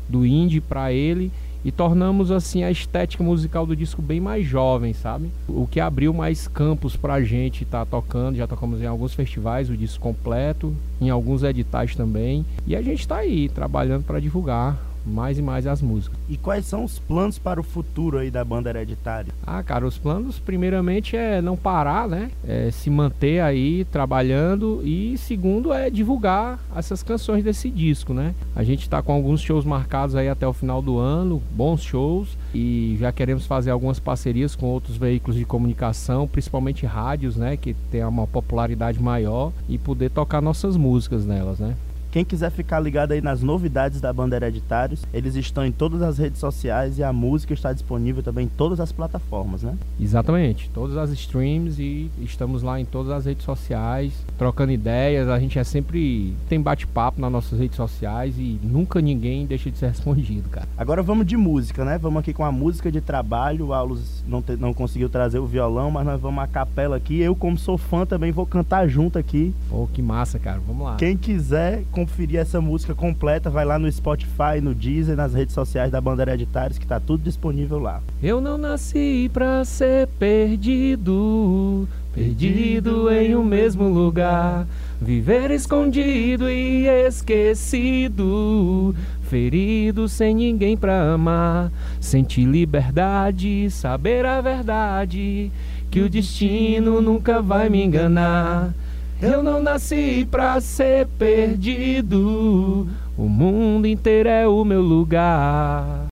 do 0.07 0.25
indie 0.25 0.61
para 0.61 0.91
ele 0.91 1.31
e 1.65 1.71
tornamos 1.71 2.31
assim 2.31 2.63
a 2.63 2.71
estética 2.71 3.23
musical 3.23 3.65
do 3.65 3.75
disco 3.75 4.01
bem 4.01 4.21
mais 4.21 4.45
jovem, 4.45 4.93
sabe? 4.93 5.29
O 5.47 5.67
que 5.67 5.79
abriu 5.79 6.13
mais 6.13 6.47
campos 6.47 6.95
pra 6.95 7.21
gente 7.21 7.63
estar 7.63 7.85
tá 7.85 7.85
tocando, 7.85 8.37
já 8.37 8.47
tocamos 8.47 8.81
em 8.81 8.85
alguns 8.85 9.13
festivais 9.13 9.69
o 9.69 9.75
disco 9.75 10.01
completo, 10.01 10.73
em 11.01 11.09
alguns 11.09 11.43
editais 11.43 11.95
também, 11.95 12.45
e 12.65 12.75
a 12.75 12.81
gente 12.81 13.01
está 13.01 13.17
aí 13.17 13.49
trabalhando 13.49 14.03
para 14.03 14.19
divulgar 14.19 14.86
mais 15.07 15.37
e 15.37 15.41
mais 15.41 15.65
as 15.65 15.81
músicas. 15.81 16.17
E 16.29 16.37
quais 16.37 16.65
são 16.65 16.83
os 16.83 16.99
planos 16.99 17.39
para 17.39 17.59
o 17.59 17.63
futuro 17.63 18.17
aí 18.17 18.29
da 18.29 18.43
banda 18.43 18.69
hereditária? 18.69 19.33
Ah, 19.45 19.63
cara, 19.63 19.85
os 19.85 19.97
planos 19.97 20.39
primeiramente 20.39 21.15
é 21.15 21.41
não 21.41 21.55
parar, 21.55 22.07
né? 22.07 22.31
É 22.47 22.69
se 22.71 22.89
manter 22.89 23.41
aí 23.41 23.85
trabalhando 23.85 24.81
e 24.83 25.17
segundo 25.17 25.73
é 25.73 25.89
divulgar 25.89 26.59
essas 26.75 27.01
canções 27.01 27.43
desse 27.43 27.69
disco, 27.69 28.13
né? 28.13 28.33
A 28.55 28.63
gente 28.63 28.81
está 28.81 29.01
com 29.01 29.11
alguns 29.13 29.41
shows 29.41 29.65
marcados 29.65 30.15
aí 30.15 30.29
até 30.29 30.47
o 30.47 30.53
final 30.53 30.81
do 30.81 30.97
ano, 30.97 31.41
bons 31.51 31.81
shows 31.81 32.37
e 32.53 32.97
já 32.99 33.11
queremos 33.11 33.45
fazer 33.45 33.71
algumas 33.71 33.99
parcerias 33.99 34.55
com 34.55 34.65
outros 34.67 34.97
veículos 34.97 35.35
de 35.37 35.45
comunicação, 35.45 36.27
principalmente 36.27 36.85
rádios, 36.85 37.35
né, 37.35 37.57
que 37.57 37.73
tem 37.91 38.03
uma 38.03 38.27
popularidade 38.27 39.01
maior 39.01 39.51
e 39.69 39.77
poder 39.77 40.09
tocar 40.09 40.41
nossas 40.41 40.75
músicas 40.75 41.25
nelas, 41.25 41.59
né? 41.59 41.75
Quem 42.11 42.23
quiser 42.23 42.51
ficar 42.51 42.79
ligado 42.79 43.11
aí 43.11 43.21
nas 43.21 43.41
novidades 43.41 43.99
da 44.01 44.11
banda 44.11 44.35
Hereditários, 44.35 45.03
eles 45.13 45.35
estão 45.35 45.65
em 45.65 45.71
todas 45.71 46.01
as 46.01 46.17
redes 46.17 46.39
sociais 46.39 46.97
e 46.97 47.03
a 47.03 47.11
música 47.11 47.53
está 47.53 47.73
disponível 47.73 48.23
também 48.23 48.45
em 48.45 48.49
todas 48.49 48.79
as 48.79 48.91
plataformas, 48.91 49.63
né? 49.63 49.75
Exatamente, 49.99 50.69
todas 50.73 50.97
as 50.97 51.09
streams 51.11 51.79
e 51.79 52.09
estamos 52.21 52.63
lá 52.63 52.79
em 52.79 52.85
todas 52.85 53.11
as 53.11 53.25
redes 53.25 53.43
sociais, 53.43 54.13
trocando 54.37 54.71
ideias. 54.71 55.27
A 55.27 55.39
gente 55.39 55.59
é 55.59 55.63
sempre 55.63 56.33
tem 56.47 56.61
bate-papo 56.61 57.19
nas 57.19 57.31
nossas 57.31 57.59
redes 57.59 57.75
sociais 57.75 58.35
e 58.37 58.59
nunca 58.63 59.01
ninguém 59.01 59.45
deixa 59.45 59.69
de 59.69 59.77
ser 59.77 59.87
respondido, 59.97 60.49
cara. 60.49 60.67
Agora 60.77 61.03
vamos 61.03 61.25
de 61.25 61.37
música, 61.37 61.83
né? 61.83 61.97
Vamos 61.97 62.19
aqui 62.19 62.33
com 62.33 62.43
a 62.43 62.51
música 62.51 62.91
de 62.91 63.01
trabalho. 63.01 63.67
O 63.67 63.73
Aulos 63.73 64.23
não, 64.27 64.41
te, 64.41 64.55
não 64.55 64.73
conseguiu 64.73 65.09
trazer 65.09 65.39
o 65.39 65.45
violão, 65.45 65.91
mas 65.91 66.05
nós 66.05 66.21
vamos 66.21 66.43
a 66.43 66.47
capela 66.47 66.95
aqui. 66.95 67.19
Eu, 67.19 67.35
como 67.35 67.57
sou 67.57 67.77
fã, 67.77 68.05
também 68.05 68.31
vou 68.31 68.45
cantar 68.45 68.87
junto 68.87 69.17
aqui. 69.17 69.53
Pô, 69.69 69.87
que 69.91 70.01
massa, 70.01 70.39
cara. 70.39 70.59
Vamos 70.65 70.85
lá. 70.85 70.95
Quem 70.95 71.17
quiser 71.17 71.83
conferir 72.07 72.39
essa 72.39 72.61
música 72.61 72.95
completa, 72.95 73.49
vai 73.49 73.65
lá 73.65 73.77
no 73.77 73.91
Spotify, 73.91 74.61
no 74.61 74.73
Deezer, 74.73 75.15
nas 75.15 75.33
redes 75.33 75.53
sociais 75.53 75.91
da 75.91 75.99
Banda 75.99 76.23
Hereditários, 76.23 76.79
que 76.79 76.87
tá 76.87 76.99
tudo 76.99 77.21
disponível 77.21 77.79
lá. 77.79 78.01
Eu 78.23 78.39
não 78.39 78.57
nasci 78.57 79.29
pra 79.33 79.63
ser 79.65 80.07
perdido, 80.17 81.87
perdido 82.13 83.11
em 83.11 83.35
um 83.35 83.43
mesmo 83.43 83.89
lugar. 83.89 84.65
Viver 84.99 85.51
escondido 85.51 86.49
e 86.49 86.87
esquecido, 86.87 88.95
ferido 89.23 90.07
sem 90.07 90.33
ninguém 90.33 90.75
pra 90.75 91.13
amar. 91.13 91.71
Sentir 91.99 92.45
liberdade, 92.45 93.69
saber 93.69 94.25
a 94.25 94.41
verdade, 94.41 95.51
que 95.91 95.99
o 95.99 96.09
destino 96.09 97.01
nunca 97.01 97.41
vai 97.41 97.69
me 97.69 97.83
enganar. 97.83 98.73
Eu 99.21 99.41
não 99.41 99.61
nasci 99.61 100.27
pra 100.29 100.61
ser 100.61 101.07
perdido. 101.17 102.87
O 103.17 103.27
mundo 103.27 103.87
inteiro 103.87 104.29
é 104.29 104.47
o 104.47 104.63
meu 104.63 104.81
lugar. 104.81 106.05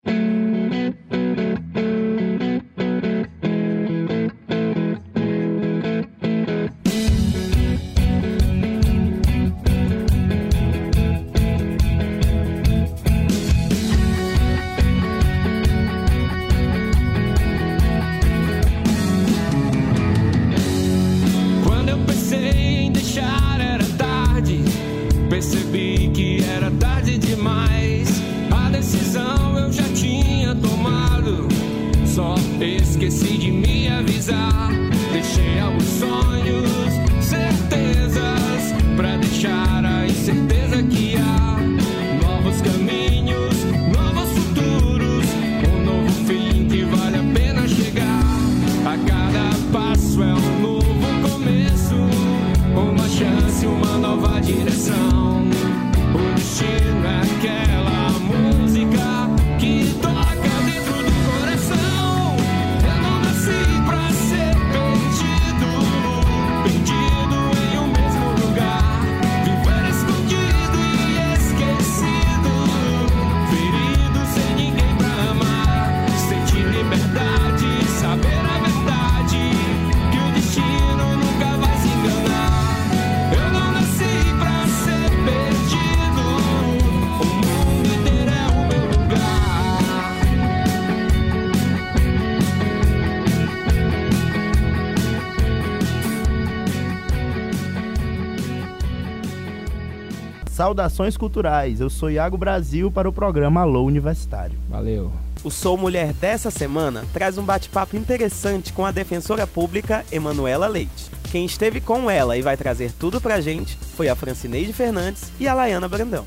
Saudações 100.65 101.15
culturais. 101.15 101.79
Eu 101.79 101.91
sou 101.91 102.09
Iago 102.09 102.39
Brasil 102.39 102.89
para 102.89 103.07
o 103.07 103.13
programa 103.13 103.61
Alô 103.61 103.83
Universitário. 103.83 104.57
Valeu. 104.67 105.11
O 105.43 105.51
Sou 105.51 105.77
Mulher 105.77 106.11
dessa 106.13 106.49
semana 106.49 107.05
traz 107.13 107.37
um 107.37 107.43
bate-papo 107.43 107.95
interessante 107.95 108.73
com 108.73 108.83
a 108.83 108.89
defensora 108.89 109.45
pública 109.45 110.03
Emanuela 110.11 110.65
Leite. 110.65 111.11
Quem 111.31 111.45
esteve 111.45 111.79
com 111.79 112.09
ela 112.09 112.35
e 112.35 112.41
vai 112.41 112.57
trazer 112.57 112.91
tudo 112.93 113.21
pra 113.21 113.41
gente 113.41 113.77
foi 113.95 114.09
a 114.09 114.15
Francineide 114.15 114.73
Fernandes 114.73 115.31
e 115.39 115.47
a 115.47 115.53
Laiana 115.53 115.87
Brandão. 115.87 116.25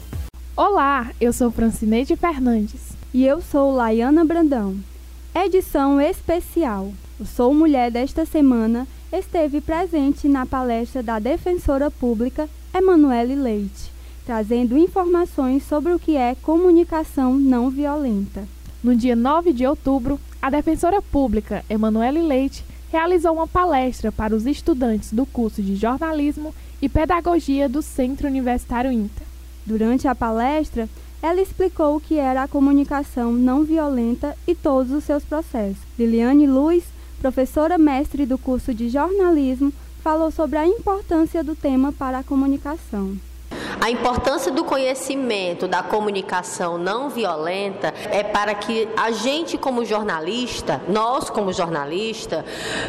Olá, 0.57 1.11
eu 1.21 1.33
sou 1.33 1.51
Francineide 1.51 2.15
Fernandes. 2.15 2.97
E 3.13 3.27
eu 3.27 3.43
sou 3.43 3.75
Laiana 3.75 4.25
Brandão. 4.25 4.77
Edição 5.35 6.01
especial. 6.01 6.93
O 7.19 7.27
Sou 7.27 7.53
Mulher 7.53 7.91
desta 7.91 8.25
semana 8.25 8.87
esteve 9.13 9.61
presente 9.61 10.29
na 10.29 10.47
palestra 10.47 11.03
da 11.03 11.19
defensora 11.19 11.91
pública 11.91 12.49
Emanuele 12.73 13.35
Leite, 13.35 13.98
trazendo 14.29 14.77
informações 14.77 15.63
sobre 15.63 15.91
o 15.91 15.99
que 15.99 16.15
é 16.15 16.35
comunicação 16.35 17.39
não 17.39 17.71
violenta. 17.71 18.47
No 18.85 18.95
dia 18.95 19.17
9 19.17 19.55
de 19.55 19.67
outubro, 19.67 20.21
a 20.43 20.51
defensora 20.51 21.01
pública 21.01 21.65
Emanuele 21.71 22.21
Leite 22.21 22.63
realizou 22.93 23.33
uma 23.33 23.49
palestra 23.49 24.13
para 24.13 24.37
os 24.37 24.45
estudantes 24.45 25.15
do 25.15 25.25
curso 25.25 25.63
de 25.63 25.75
jornalismo 25.77 26.55
e 26.83 26.91
pedagogia 26.91 27.71
do 27.71 27.81
Centro 27.81 28.29
Universitário 28.29 28.93
INTA. 28.93 29.23
Durante 29.65 30.07
a 30.07 30.15
palestra, 30.15 30.91
ela 31.23 31.41
explicou 31.41 31.97
o 31.97 32.01
que 32.01 32.19
era 32.19 32.43
a 32.43 32.49
comunicação 32.49 33.33
não 33.33 33.65
violenta 33.65 34.37
e 34.47 34.55
todos 34.55 34.93
os 34.93 35.05
seus 35.05 35.25
processos. 35.25 35.79
Liliane 35.99 36.47
Luz, 36.47 36.85
professora 37.19 37.79
mestre 37.79 38.27
do 38.27 38.37
curso 38.37 38.75
de 38.75 38.91
jornalismo, 38.91 39.73
falou 40.03 40.31
sobre 40.31 40.59
a 40.59 40.67
importância 40.67 41.43
do 41.43 41.57
tema 41.57 41.95
para 41.95 42.19
a 42.19 42.23
comunicação. 42.23 43.17
A 43.81 43.91
importância 43.91 44.51
do 44.51 44.65
conhecimento 44.65 45.69
da 45.69 45.83
comunicação 45.83 46.77
não 46.77 47.09
violenta 47.09 47.95
é 48.11 48.25
para 48.25 48.53
que 48.55 48.89
a 48.97 49.13
gente, 49.13 49.57
como 49.57 49.85
jornalista, 49.85 50.83
nós, 50.89 51.31
como 51.31 51.53
jornalista, 51.53 52.45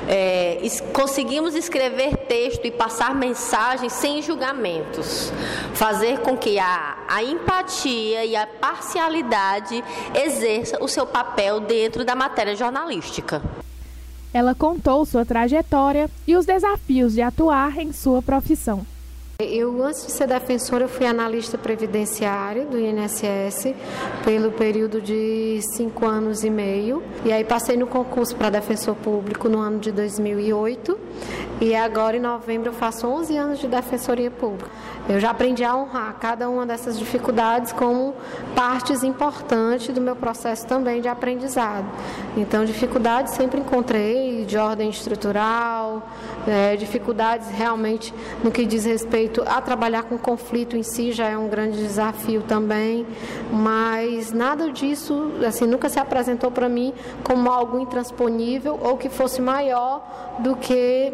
é, 0.07 0.57
conseguimos 0.91 1.53
escrever 1.53 2.17
texto 2.27 2.65
e 2.65 2.71
passar 2.71 3.13
mensagens 3.13 3.93
sem 3.93 4.21
julgamentos. 4.21 5.31
Fazer 5.73 6.19
com 6.19 6.35
que 6.35 6.57
a, 6.57 6.97
a 7.07 7.23
empatia 7.23 8.25
e 8.25 8.35
a 8.35 8.47
parcialidade 8.47 9.83
exerça 10.15 10.83
o 10.83 10.87
seu 10.87 11.05
papel 11.05 11.59
dentro 11.59 12.03
da 12.03 12.15
matéria 12.15 12.55
jornalística. 12.55 13.41
Ela 14.33 14.55
contou 14.55 15.05
sua 15.05 15.23
trajetória 15.23 16.09
e 16.27 16.35
os 16.35 16.45
desafios 16.45 17.13
de 17.13 17.21
atuar 17.21 17.77
em 17.77 17.93
sua 17.93 18.21
profissão. 18.21 18.85
Eu, 19.41 19.81
antes 19.85 20.05
de 20.05 20.11
ser 20.11 20.27
defensora, 20.27 20.85
fui 20.89 21.05
analista 21.05 21.57
previdenciário 21.57 22.65
do 22.65 22.77
INSS 22.77 23.73
pelo 24.25 24.51
período 24.51 25.01
de 25.01 25.61
cinco 25.61 26.05
anos 26.05 26.43
e 26.43 26.49
meio. 26.49 27.01
E 27.23 27.31
aí 27.31 27.45
passei 27.45 27.77
no 27.77 27.87
concurso 27.87 28.35
para 28.35 28.49
defensor 28.49 28.97
público 28.97 29.47
no 29.47 29.59
ano 29.59 29.79
de 29.79 29.93
2008. 29.93 30.99
E 31.61 31.75
agora, 31.75 32.15
em 32.15 32.21
novembro, 32.21 32.69
eu 32.69 32.73
faço 32.73 33.05
11 33.05 33.35
anos 33.35 33.59
de 33.59 33.67
defensoria 33.67 34.31
pública. 34.31 34.69
Eu 35.09 35.19
já 35.19 35.31
aprendi 35.31 35.63
a 35.63 35.75
honrar 35.75 36.15
cada 36.17 36.49
uma 36.49 36.65
dessas 36.65 36.97
dificuldades 36.97 37.73
como 37.73 38.15
partes 38.55 39.03
importantes 39.03 39.93
do 39.93 39.99
meu 39.99 40.15
processo 40.15 40.65
também 40.65 41.01
de 41.01 41.09
aprendizado. 41.09 41.85
Então, 42.37 42.63
dificuldades 42.63 43.33
sempre 43.33 43.59
encontrei, 43.59 44.45
de 44.45 44.57
ordem 44.57 44.89
estrutural, 44.89 46.07
é, 46.47 46.77
dificuldades 46.77 47.49
realmente 47.49 48.13
no 48.41 48.51
que 48.51 48.65
diz 48.65 48.85
respeito 48.85 49.43
a 49.45 49.59
trabalhar 49.59 50.03
com 50.03 50.17
conflito 50.17 50.77
em 50.77 50.83
si 50.83 51.11
já 51.11 51.27
é 51.27 51.37
um 51.37 51.49
grande 51.49 51.77
desafio 51.77 52.41
também, 52.41 53.05
mas 53.51 54.31
nada 54.31 54.71
disso 54.71 55.33
assim 55.45 55.65
nunca 55.65 55.89
se 55.89 55.99
apresentou 55.99 56.51
para 56.51 56.69
mim 56.69 56.93
como 57.23 57.51
algo 57.51 57.79
intransponível 57.79 58.79
ou 58.81 58.97
que 58.97 59.09
fosse 59.09 59.41
maior 59.41 60.37
do 60.39 60.55
que 60.55 61.13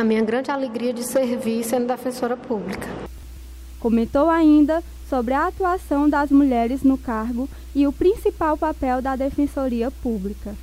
a 0.00 0.04
minha 0.04 0.22
grande 0.22 0.50
alegria 0.50 0.92
de 0.92 1.04
servir 1.04 1.62
sendo 1.64 1.86
defensora 1.86 2.36
pública. 2.36 2.88
Comentou 3.78 4.30
ainda 4.30 4.82
sobre 5.08 5.34
a 5.34 5.46
atuação 5.46 6.08
das 6.08 6.30
mulheres 6.30 6.82
no 6.82 6.96
cargo 6.96 7.48
e 7.74 7.86
o 7.86 7.92
principal 7.92 8.56
papel 8.56 9.02
da 9.02 9.16
Defensoria 9.16 9.90
Pública 9.90 10.54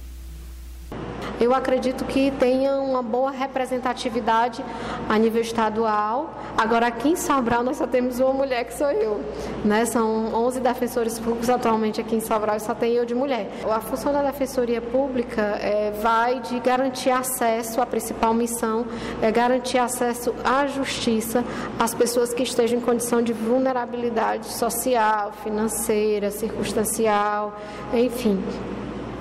eu 1.40 1.54
acredito 1.54 2.06
que 2.06 2.32
tenha 2.32 2.76
uma 2.78 3.02
boa 3.02 3.32
representatividade 3.32 4.64
a 5.08 5.18
nível 5.18 5.42
estadual. 5.42 6.34
Agora, 6.58 6.88
aqui 6.88 7.10
em 7.10 7.16
Sobral, 7.16 7.64
nós 7.64 7.78
só 7.78 7.88
temos 7.88 8.20
uma 8.20 8.34
mulher 8.34 8.66
que 8.66 8.74
sou 8.74 8.92
eu. 8.92 9.22
Né? 9.64 9.86
São 9.86 10.34
11 10.34 10.60
defensores 10.60 11.18
públicos 11.18 11.50
atualmente 11.50 12.02
aqui 12.02 12.16
em 12.16 12.20
Sobral 12.20 12.58
e 12.58 12.60
só 12.60 12.76
tem 12.76 12.94
eu 12.94 13.06
de 13.06 13.16
mulher. 13.16 13.50
A 13.70 13.80
função 13.80 14.12
da 14.12 14.22
Defensoria 14.22 14.82
Pública 14.82 15.42
é, 15.62 15.92
vai 16.02 16.40
de 16.42 16.60
garantir 16.60 17.12
acesso, 17.12 17.82
a 17.82 17.86
principal 17.86 18.34
missão 18.34 18.86
é 19.22 19.32
garantir 19.32 19.78
acesso 19.78 20.34
à 20.44 20.68
justiça 20.68 21.44
às 21.80 21.94
pessoas 21.94 22.34
que 22.34 22.44
estejam 22.44 22.80
em 22.80 22.82
condição 22.82 23.22
de 23.22 23.34
vulnerabilidade 23.34 24.48
social, 24.48 25.32
financeira, 25.44 26.32
circunstancial, 26.32 27.58
enfim. 27.94 28.42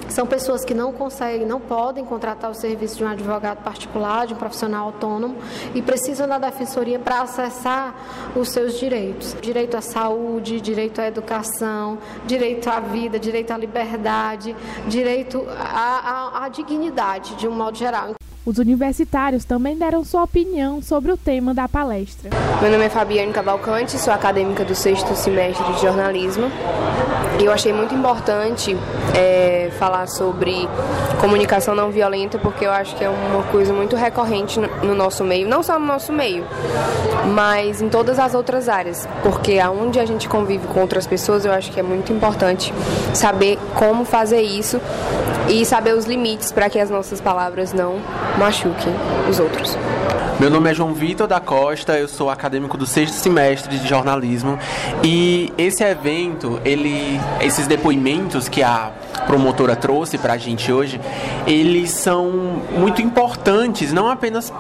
São 0.09 0.27
pessoas 0.27 0.65
que 0.65 0.75
não 0.75 0.93
conseguem, 0.93 1.47
não 1.47 1.61
podem 1.61 2.05
contratar 2.05 2.51
o 2.51 2.55
serviço 2.55 2.97
de 2.97 3.05
um 3.05 3.09
advogado 3.09 3.63
particular, 3.63 4.27
de 4.27 4.35
um 4.35 4.37
profissional 4.37 4.87
autônomo 4.87 5.37
e 5.75 5.83
precisam 5.83 6.27
da 6.27 6.39
defensoria 6.39 6.99
para 6.99 7.23
acessar 7.23 7.95
os 8.35 8.49
seus 8.49 8.79
direitos. 8.79 9.37
Direito 9.41 9.77
à 9.77 9.81
saúde, 9.81 10.61
direito 10.61 11.01
à 11.01 11.07
educação, 11.07 11.99
direito 12.27 12.69
à 12.69 12.81
vida, 12.81 13.19
direito 13.19 13.53
à 13.53 13.59
liberdade, 13.59 14.57
direito 14.87 15.47
à, 15.59 16.41
à, 16.43 16.45
à 16.45 16.49
dignidade, 16.49 17.35
de 17.37 17.47
um 17.47 17.53
modo 17.53 17.77
geral. 17.77 18.18
Os 18.49 18.57
universitários 18.57 19.45
também 19.45 19.77
deram 19.77 20.03
sua 20.03 20.23
opinião 20.23 20.81
sobre 20.81 21.13
o 21.13 21.19
tema 21.19 21.53
da 21.53 21.69
palestra. 21.69 22.31
Meu 22.63 22.71
nome 22.71 22.87
é 22.87 22.89
Fabiane 22.89 23.31
Cavalcante, 23.31 23.99
sou 23.99 24.11
acadêmica 24.11 24.65
do 24.65 24.75
sexto 24.75 25.15
semestre 25.15 25.71
de 25.75 25.83
jornalismo. 25.83 26.51
E 27.39 27.45
eu 27.45 27.53
achei 27.53 27.75
muito 27.75 27.95
importante 27.95 28.75
é, 29.15 29.71
falar 29.79 30.07
sobre 30.09 30.67
comunicação 31.21 31.75
não 31.75 31.91
violenta, 31.91 32.39
porque 32.39 32.65
eu 32.65 32.71
acho 32.71 32.97
que 32.97 33.05
é 33.05 33.11
uma 33.11 33.43
coisa 33.45 33.75
muito 33.75 33.95
recorrente 33.95 34.59
no, 34.59 34.67
no 34.79 34.95
nosso 34.95 35.23
meio, 35.25 35.47
não 35.47 35.63
só 35.63 35.79
no 35.79 35.85
nosso 35.85 36.11
meio, 36.11 36.43
mas 37.35 37.83
em 37.83 37.91
todas 37.91 38.19
as 38.19 38.35
outras 38.35 38.67
áreas, 38.67 39.07
porque 39.23 39.59
aonde 39.59 40.01
a 40.01 40.07
gente 40.07 40.27
convive 40.27 40.67
com 40.69 40.81
outras 40.81 41.07
pessoas, 41.07 41.45
eu 41.45 41.53
acho 41.53 41.71
que 41.71 41.79
é 41.79 41.83
muito 41.83 42.15
importante 42.15 42.73
saber 43.13 43.59
como 43.75 44.07
fazer 44.07 44.41
isso 44.41 44.81
e 45.49 45.65
saber 45.65 45.95
os 45.95 46.05
limites 46.05 46.53
para 46.53 46.69
que 46.69 46.79
as 46.79 46.91
nossas 46.91 47.21
palavras 47.21 47.73
não 47.73 48.01
machuquem 48.39 48.93
os 49.29 49.39
outros. 49.39 49.77
Meu 50.41 50.51
nome 50.51 50.71
é 50.71 50.75
João 50.75 50.95
Vitor 50.95 51.27
da 51.27 51.41
Costa, 51.41 51.99
eu 51.99 52.07
sou 52.07 52.31
acadêmico 52.31 52.77
do 52.77 52.87
sexto 52.87 53.15
semestre 53.15 53.77
de 53.77 53.89
jornalismo. 53.89 54.57
E 55.03 55.53
esse 55.59 55.83
evento, 55.83 56.61
ele, 56.65 57.21
esses 57.41 57.67
depoimentos 57.67 58.49
que 58.49 58.63
a 58.63 58.93
promotora 59.27 59.75
trouxe 59.75 60.17
para 60.17 60.35
a 60.35 60.37
gente 60.39 60.71
hoje, 60.71 61.01
eles 61.45 61.91
são 61.91 62.31
muito 62.71 63.03
importantes, 63.03 63.93
não 63.93 64.09
apenas 64.09 64.53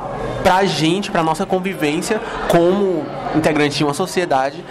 para 0.42 0.56
a 0.56 0.64
gente, 0.64 1.12
para 1.12 1.22
nossa 1.22 1.46
convivência 1.46 2.20
como 2.48 3.06
integrante 3.36 3.78
de 3.78 3.84
uma 3.84 3.94
sociedade, 3.94 4.64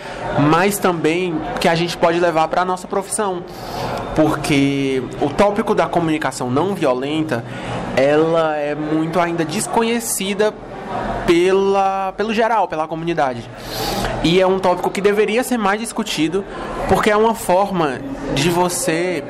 mas 0.51 0.77
também 0.77 1.39
que 1.61 1.69
a 1.69 1.75
gente 1.75 1.95
pode 1.95 2.19
levar 2.19 2.49
para 2.49 2.63
a 2.63 2.65
nossa 2.65 2.85
profissão, 2.85 3.45
porque 4.13 5.01
o 5.21 5.29
tópico 5.29 5.73
da 5.73 5.85
comunicação 5.85 6.51
não 6.51 6.75
violenta, 6.75 7.45
ela 7.95 8.57
é 8.57 8.75
muito 8.75 9.21
ainda 9.21 9.45
desconhecida 9.45 10.53
pela, 11.25 12.13
pelo 12.15 12.33
geral, 12.33 12.67
pela 12.67 12.87
comunidade. 12.87 13.43
E 14.23 14.41
é 14.41 14.47
um 14.47 14.59
tópico 14.59 14.89
que 14.89 15.01
deveria 15.01 15.43
ser 15.43 15.57
mais 15.57 15.79
discutido, 15.79 16.43
porque 16.89 17.09
é 17.09 17.17
uma 17.17 17.35
forma 17.35 17.99
de 18.33 18.49
você 18.49 19.23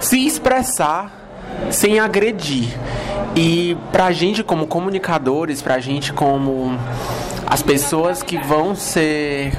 se 0.00 0.26
expressar 0.26 1.12
sem 1.70 1.98
agredir. 1.98 2.68
E 3.34 3.76
pra 3.92 4.12
gente 4.12 4.42
como 4.42 4.66
comunicadores, 4.66 5.62
pra 5.62 5.78
gente 5.78 6.12
como 6.12 6.78
as 7.46 7.62
pessoas 7.62 8.22
que 8.22 8.38
vão 8.38 8.74
ser 8.74 9.52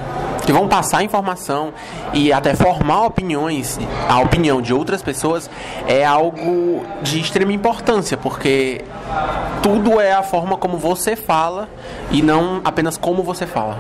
que 0.48 0.54
vão 0.54 0.66
passar 0.66 1.04
informação 1.04 1.74
e 2.14 2.32
até 2.32 2.56
formar 2.56 3.06
opiniões, 3.06 3.78
a 4.08 4.22
opinião 4.22 4.62
de 4.62 4.74
outras 4.74 5.02
pessoas 5.02 5.50
é 5.86 6.06
algo 6.06 6.86
de 7.02 7.20
extrema 7.20 7.52
importância, 7.52 8.16
porque 8.16 8.82
tudo 9.62 10.00
é 10.00 10.14
a 10.14 10.24
forma 10.24 10.56
como 10.56 10.78
você 10.78 11.18
fala 11.18 11.68
e 12.10 12.22
não 12.22 12.62
apenas 12.64 12.96
como 12.96 13.24
você 13.24 13.46
fala. 13.46 13.78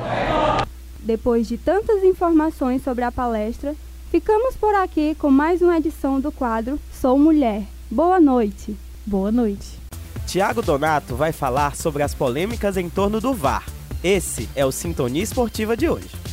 Depois 1.00 1.48
de 1.48 1.58
tantas 1.58 2.04
informações 2.04 2.84
sobre 2.84 3.06
a 3.06 3.14
palestra, 3.14 3.74
ficamos 4.12 4.58
por 4.58 4.76
aqui 4.76 5.16
com 5.16 5.32
mais 5.32 5.62
uma 5.62 5.78
edição 5.78 6.20
do 6.20 6.34
quadro 6.34 6.78
Sou 6.92 7.18
Mulher. 7.18 7.64
Boa 7.90 8.20
noite. 8.20 8.76
Boa 9.06 9.32
noite. 9.32 9.80
Tiago 10.26 10.62
Donato 10.62 11.16
vai 11.16 11.32
falar 11.32 11.78
sobre 11.78 12.04
as 12.04 12.14
polêmicas 12.14 12.76
em 12.76 12.90
torno 12.90 13.22
do 13.22 13.34
VAR. 13.34 13.64
Esse 14.04 14.50
é 14.54 14.66
o 14.66 14.72
Sintonia 14.72 15.24
Esportiva 15.24 15.78
de 15.78 15.88
hoje. 15.88 16.27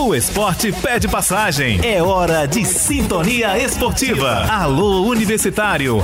O 0.00 0.14
esporte 0.14 0.70
pede 0.70 1.08
passagem. 1.08 1.80
É 1.84 2.00
hora 2.00 2.46
de 2.46 2.64
Sintonia 2.64 3.58
Esportiva. 3.58 4.44
Alô 4.44 5.02
Universitário. 5.02 5.96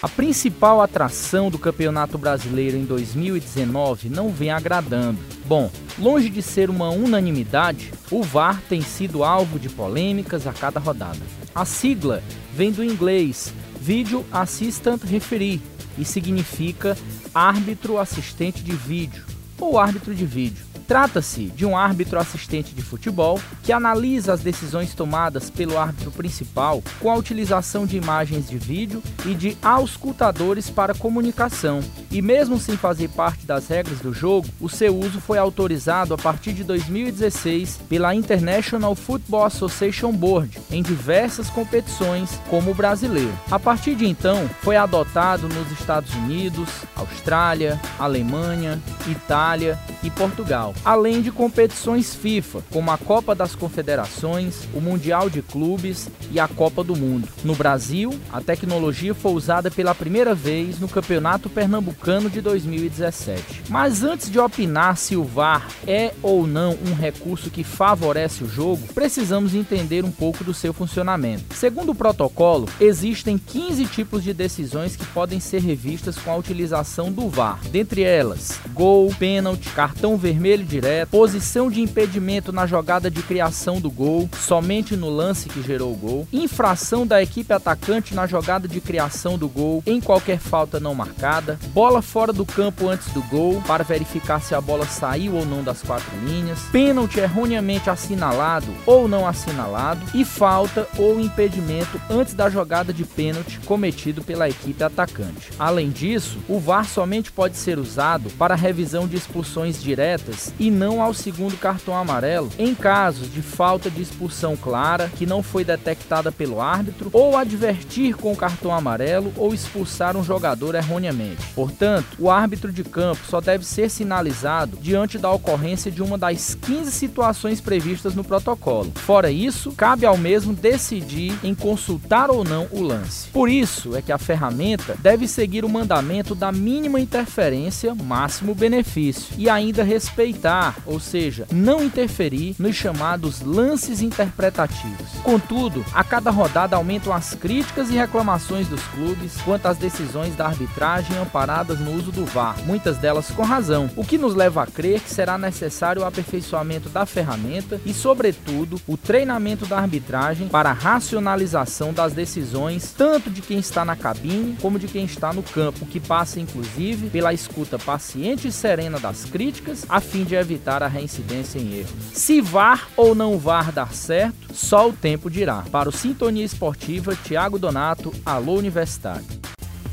A 0.00 0.08
principal 0.08 0.80
atração 0.80 1.50
do 1.50 1.58
Campeonato 1.58 2.16
Brasileiro 2.16 2.78
em 2.78 2.86
2019 2.86 4.08
não 4.08 4.30
vem 4.30 4.50
agradando. 4.50 5.18
Bom, 5.44 5.70
longe 5.98 6.30
de 6.30 6.40
ser 6.40 6.70
uma 6.70 6.88
unanimidade, 6.88 7.92
o 8.10 8.22
VAR 8.22 8.62
tem 8.66 8.80
sido 8.80 9.22
alvo 9.22 9.58
de 9.58 9.68
polêmicas 9.68 10.46
a 10.46 10.54
cada 10.54 10.80
rodada. 10.80 11.20
A 11.54 11.66
sigla 11.66 12.22
vem 12.54 12.72
do 12.72 12.82
inglês 12.82 13.52
Video 13.78 14.24
Assistant 14.32 15.02
Referee 15.04 15.60
e 15.98 16.04
significa 16.04 16.96
árbitro 17.34 17.98
assistente 17.98 18.62
de 18.62 18.72
vídeo 18.72 19.37
ou 19.60 19.78
árbitro 19.78 20.14
de 20.14 20.24
vídeo. 20.24 20.67
Trata-se 20.88 21.48
de 21.48 21.66
um 21.66 21.76
árbitro 21.76 22.18
assistente 22.18 22.74
de 22.74 22.80
futebol 22.80 23.38
que 23.62 23.74
analisa 23.74 24.32
as 24.32 24.40
decisões 24.40 24.94
tomadas 24.94 25.50
pelo 25.50 25.76
árbitro 25.76 26.10
principal 26.10 26.82
com 26.98 27.10
a 27.10 27.14
utilização 27.14 27.84
de 27.84 27.98
imagens 27.98 28.48
de 28.48 28.56
vídeo 28.56 29.02
e 29.26 29.34
de 29.34 29.58
auscultadores 29.60 30.70
para 30.70 30.94
comunicação. 30.94 31.80
E 32.10 32.22
mesmo 32.22 32.58
sem 32.58 32.74
fazer 32.74 33.08
parte 33.10 33.44
das 33.44 33.68
regras 33.68 33.98
do 33.98 34.14
jogo, 34.14 34.48
o 34.58 34.68
seu 34.70 34.96
uso 34.96 35.20
foi 35.20 35.36
autorizado 35.36 36.14
a 36.14 36.16
partir 36.16 36.54
de 36.54 36.64
2016 36.64 37.80
pela 37.86 38.14
International 38.14 38.94
Football 38.94 39.44
Association 39.44 40.10
Board 40.10 40.58
em 40.70 40.82
diversas 40.82 41.50
competições, 41.50 42.40
como 42.48 42.70
o 42.70 42.74
brasileiro. 42.74 43.38
A 43.50 43.58
partir 43.58 43.94
de 43.94 44.06
então, 44.06 44.48
foi 44.62 44.76
adotado 44.76 45.48
nos 45.48 45.70
Estados 45.78 46.14
Unidos, 46.14 46.70
Austrália, 46.96 47.78
Alemanha, 47.98 48.80
Itália 49.06 49.78
e 50.02 50.10
Portugal 50.10 50.74
além 50.84 51.20
de 51.20 51.30
competições 51.30 52.14
FIFA, 52.14 52.62
como 52.70 52.90
a 52.90 52.98
Copa 52.98 53.34
das 53.34 53.54
Confederações, 53.54 54.68
o 54.74 54.80
Mundial 54.80 55.28
de 55.28 55.42
Clubes 55.42 56.08
e 56.30 56.40
a 56.40 56.48
Copa 56.48 56.82
do 56.84 56.96
Mundo. 56.96 57.28
No 57.44 57.54
Brasil, 57.54 58.14
a 58.32 58.40
tecnologia 58.40 59.14
foi 59.14 59.32
usada 59.32 59.70
pela 59.70 59.94
primeira 59.94 60.34
vez 60.34 60.78
no 60.78 60.88
Campeonato 60.88 61.48
Pernambucano 61.50 62.30
de 62.30 62.40
2017. 62.40 63.64
Mas 63.68 64.02
antes 64.02 64.30
de 64.30 64.38
opinar 64.38 64.96
se 64.96 65.16
o 65.16 65.24
VAR 65.24 65.68
é 65.86 66.12
ou 66.22 66.46
não 66.46 66.76
um 66.86 66.94
recurso 66.94 67.50
que 67.50 67.64
favorece 67.64 68.44
o 68.44 68.48
jogo, 68.48 68.86
precisamos 68.94 69.54
entender 69.54 70.04
um 70.04 70.10
pouco 70.10 70.44
do 70.44 70.54
seu 70.54 70.72
funcionamento. 70.72 71.54
Segundo 71.54 71.92
o 71.92 71.94
protocolo, 71.94 72.68
existem 72.80 73.38
15 73.38 73.86
tipos 73.86 74.22
de 74.22 74.32
decisões 74.32 74.96
que 74.96 75.06
podem 75.06 75.40
ser 75.40 75.60
revistas 75.60 76.16
com 76.16 76.30
a 76.30 76.36
utilização 76.36 77.10
do 77.12 77.28
VAR, 77.28 77.60
dentre 77.70 78.02
elas 78.02 78.58
gol, 78.74 79.12
pênalti, 79.18 79.68
cartão 79.70 80.16
vermelho 80.16 80.64
direto, 80.68 81.10
posição 81.10 81.70
de 81.70 81.80
impedimento 81.80 82.52
na 82.52 82.66
jogada 82.66 83.10
de 83.10 83.22
criação 83.22 83.80
do 83.80 83.90
gol, 83.90 84.28
somente 84.38 84.96
no 84.96 85.08
lance 85.08 85.48
que 85.48 85.62
gerou 85.62 85.92
o 85.92 85.96
gol, 85.96 86.28
infração 86.32 87.06
da 87.06 87.22
equipe 87.22 87.52
atacante 87.52 88.14
na 88.14 88.26
jogada 88.26 88.68
de 88.68 88.80
criação 88.80 89.38
do 89.38 89.48
gol 89.48 89.82
em 89.86 90.00
qualquer 90.00 90.38
falta 90.38 90.78
não 90.78 90.94
marcada, 90.94 91.58
bola 91.72 92.02
fora 92.02 92.32
do 92.32 92.44
campo 92.44 92.88
antes 92.88 93.12
do 93.12 93.22
gol 93.22 93.62
para 93.66 93.82
verificar 93.84 94.40
se 94.40 94.54
a 94.54 94.60
bola 94.60 94.86
saiu 94.86 95.34
ou 95.34 95.44
não 95.44 95.62
das 95.62 95.82
quatro 95.82 96.10
linhas, 96.24 96.58
pênalti 96.70 97.18
erroneamente 97.18 97.90
assinalado 97.90 98.66
ou 98.86 99.08
não 99.08 99.26
assinalado. 99.26 100.04
E 100.14 100.24
falta 100.24 100.86
ou 100.98 101.20
impedimento 101.20 102.00
antes 102.10 102.34
da 102.34 102.50
jogada 102.50 102.92
de 102.92 103.04
pênalti 103.04 103.60
cometido 103.64 104.22
pela 104.22 104.48
equipe 104.48 104.82
atacante. 104.82 105.50
Além 105.58 105.90
disso, 105.90 106.38
o 106.48 106.58
VAR 106.58 106.86
somente 106.86 107.30
pode 107.32 107.56
ser 107.56 107.78
usado 107.78 108.30
para 108.30 108.54
revisão 108.54 109.06
de 109.06 109.16
expulsões 109.16 109.82
diretas 109.82 110.52
e 110.58 110.70
não 110.70 111.00
ao 111.00 111.14
segundo 111.14 111.56
cartão 111.56 111.96
amarelo 111.96 112.50
em 112.58 112.74
casos 112.74 113.32
de 113.32 113.42
falta 113.42 113.90
de 113.90 114.02
expulsão 114.02 114.56
clara 114.56 115.10
que 115.16 115.26
não 115.26 115.42
foi 115.42 115.64
detectada 115.64 116.32
pelo 116.32 116.60
árbitro 116.60 117.10
ou 117.12 117.36
advertir 117.36 118.16
com 118.16 118.32
o 118.32 118.36
cartão 118.36 118.72
amarelo 118.72 119.32
ou 119.36 119.54
expulsar 119.54 120.16
um 120.16 120.24
jogador 120.24 120.74
erroneamente. 120.74 121.44
Portanto, 121.54 122.16
o 122.18 122.30
árbitro 122.30 122.72
de 122.72 122.82
campo 122.82 123.20
só 123.28 123.40
deve 123.40 123.64
ser 123.64 123.88
sinalizado 123.88 124.76
diante 124.80 125.18
da 125.18 125.30
ocorrência 125.30 125.90
de 125.90 126.02
uma 126.02 126.18
das 126.18 126.54
15 126.54 126.90
situações 126.90 127.60
previstas 127.60 128.14
no 128.14 128.24
protocolo. 128.24 128.92
Fora 128.96 129.30
isso, 129.30 129.72
cabe 129.72 130.06
ao 130.06 130.16
mesmo 130.16 130.52
decidir 130.52 131.38
em 131.42 131.54
consultar 131.54 132.30
ou 132.30 132.44
não 132.44 132.66
o 132.70 132.82
lance. 132.82 133.28
Por 133.28 133.48
isso 133.48 133.94
é 133.96 134.02
que 134.02 134.12
a 134.12 134.18
ferramenta 134.18 134.96
deve 134.98 135.28
seguir 135.28 135.64
o 135.64 135.68
mandamento 135.68 136.34
da 136.34 136.50
mínima 136.50 137.00
interferência, 137.00 137.94
máximo 137.94 138.54
benefício 138.54 139.34
e 139.36 139.48
ainda 139.48 139.84
respeitar 139.84 140.47
ou 140.86 140.98
seja, 140.98 141.46
não 141.52 141.82
interferir 141.82 142.54
nos 142.58 142.74
chamados 142.74 143.40
lances 143.42 144.00
interpretativos. 144.00 145.10
Contudo, 145.22 145.84
a 145.92 146.02
cada 146.02 146.30
rodada 146.30 146.76
aumentam 146.76 147.12
as 147.12 147.34
críticas 147.34 147.90
e 147.90 147.94
reclamações 147.94 148.66
dos 148.66 148.82
clubes 148.88 149.36
quanto 149.42 149.66
às 149.66 149.76
decisões 149.76 150.34
da 150.36 150.46
arbitragem 150.46 151.16
amparadas 151.18 151.80
no 151.80 151.92
uso 151.92 152.10
do 152.10 152.24
VAR, 152.24 152.56
muitas 152.64 152.96
delas 152.96 153.30
com 153.30 153.42
razão, 153.42 153.90
o 153.96 154.04
que 154.04 154.16
nos 154.16 154.34
leva 154.34 154.62
a 154.62 154.66
crer 154.66 155.00
que 155.00 155.10
será 155.10 155.36
necessário 155.36 156.02
o 156.02 156.04
aperfeiçoamento 156.04 156.88
da 156.88 157.04
ferramenta 157.04 157.80
e, 157.84 157.92
sobretudo, 157.92 158.80
o 158.86 158.96
treinamento 158.96 159.66
da 159.66 159.78
arbitragem 159.78 160.48
para 160.48 160.70
a 160.70 160.74
racionalização 160.74 161.92
das 161.92 162.12
decisões, 162.12 162.92
tanto 162.96 163.30
de 163.30 163.42
quem 163.42 163.58
está 163.58 163.84
na 163.84 163.96
cabine 163.96 164.56
como 164.60 164.78
de 164.78 164.86
quem 164.86 165.04
está 165.04 165.32
no 165.32 165.42
campo, 165.42 165.86
que 165.86 166.00
passa 166.00 166.40
inclusive 166.40 167.10
pela 167.10 167.32
escuta 167.32 167.78
paciente 167.78 168.48
e 168.48 168.52
serena 168.52 168.98
das 168.98 169.24
críticas, 169.24 169.84
a 169.88 170.00
fim 170.00 170.24
de 170.24 170.37
evitar 170.38 170.82
a 170.82 170.88
reincidência 170.88 171.58
em 171.58 171.78
erro. 171.78 171.88
Se 172.12 172.40
VAR 172.40 172.88
ou 172.96 173.14
não 173.14 173.38
VAR 173.38 173.72
dar 173.72 173.92
certo, 173.92 174.54
só 174.54 174.88
o 174.88 174.92
tempo 174.92 175.30
dirá. 175.30 175.64
Para 175.70 175.88
o 175.88 175.92
Sintonia 175.92 176.44
Esportiva, 176.44 177.16
Tiago 177.16 177.58
Donato, 177.58 178.12
Alô 178.24 178.54
Universitário. 178.56 179.26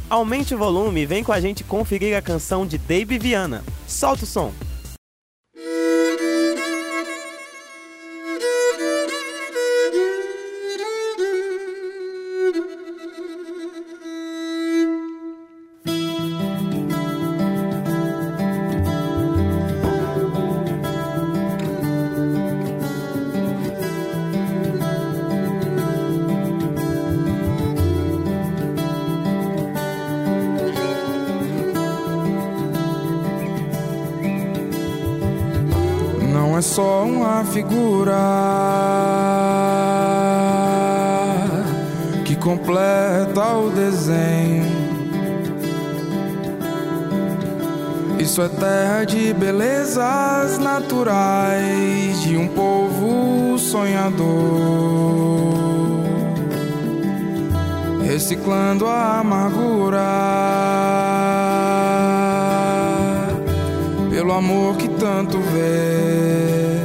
Aumente 0.09 0.53
o 0.53 0.57
volume 0.57 1.01
e 1.01 1.05
vem 1.05 1.23
com 1.23 1.31
a 1.31 1.39
gente 1.39 1.63
conferir 1.63 2.15
a 2.15 2.21
canção 2.21 2.65
de 2.65 2.77
Dave 2.77 3.17
Viana. 3.17 3.63
Solta 3.87 4.23
o 4.23 4.27
som! 4.27 4.64
Isso 48.25 48.41
é 48.41 48.49
terra 48.49 49.05
de 49.05 49.31
belezas 49.35 50.57
naturais 50.57 52.23
de 52.23 52.35
um 52.35 52.47
povo 52.47 53.55
sonhador, 53.59 54.25
reciclando 58.03 58.87
a 58.87 59.19
amargura 59.19 60.01
pelo 64.09 64.33
amor 64.33 64.75
que 64.77 64.89
tanto 64.89 65.37
vê. 65.37 66.81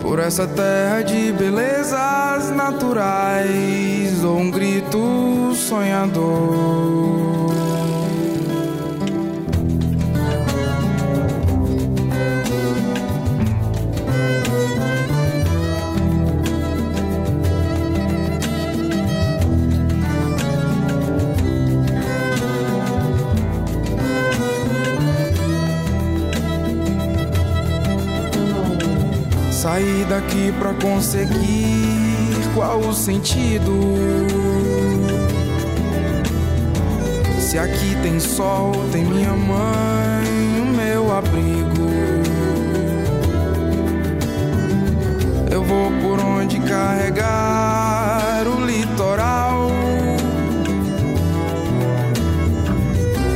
Por 0.00 0.18
essa 0.18 0.46
terra 0.46 1.02
de 1.02 1.30
belezas 1.32 2.50
naturais, 2.56 4.24
ou 4.24 4.38
um 4.38 4.50
grito 4.50 5.52
sonhador. 5.54 7.39
Sair 29.60 30.06
daqui 30.06 30.50
pra 30.58 30.72
conseguir 30.72 32.32
qual 32.54 32.78
o 32.78 32.94
sentido? 32.94 33.94
Se 37.38 37.58
aqui 37.58 37.94
tem 38.02 38.18
sol, 38.18 38.72
tem 38.90 39.04
minha 39.04 39.34
mãe, 39.34 40.62
o 40.62 40.64
meu 40.74 41.14
abrigo. 41.14 41.90
Eu 45.50 45.62
vou 45.62 45.90
por 46.00 46.18
onde 46.24 46.58
carregar 46.60 48.44
o 48.46 48.64
litoral. 48.64 49.70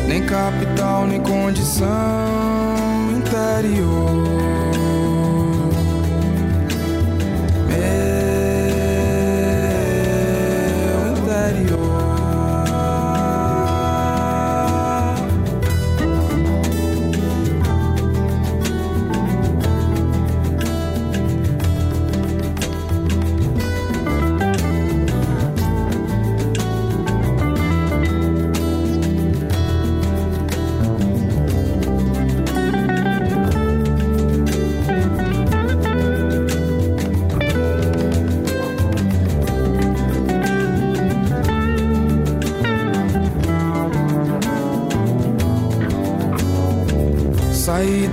Nem 0.08 0.22
capital, 0.22 1.06
nem 1.06 1.20
condição 1.20 1.84
interior. 3.14 4.33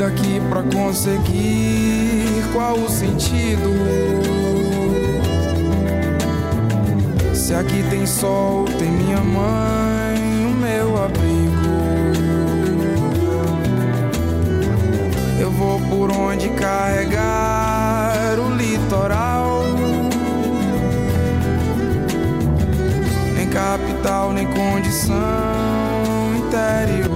Daqui 0.02 0.42
pra 0.50 0.64
conseguir 0.64 2.44
qual 2.52 2.74
o 2.74 2.90
sentido? 2.90 3.70
Se 7.36 7.54
aqui 7.54 7.84
tem 7.88 8.08
sol, 8.08 8.66
tem 8.80 8.90
minha 8.90 9.20
mãe, 9.20 10.46
o 10.48 10.56
meu 10.58 11.04
abrigo. 11.04 11.62
Eu 15.40 15.52
vou 15.52 15.80
por 15.82 16.12
onde 16.12 16.50
carregar 16.50 18.40
o 18.40 18.56
litoral. 18.56 19.62
Nem 23.36 23.48
capital, 23.50 24.34
nem 24.34 24.48
condição 24.48 25.14
interior. 26.38 27.11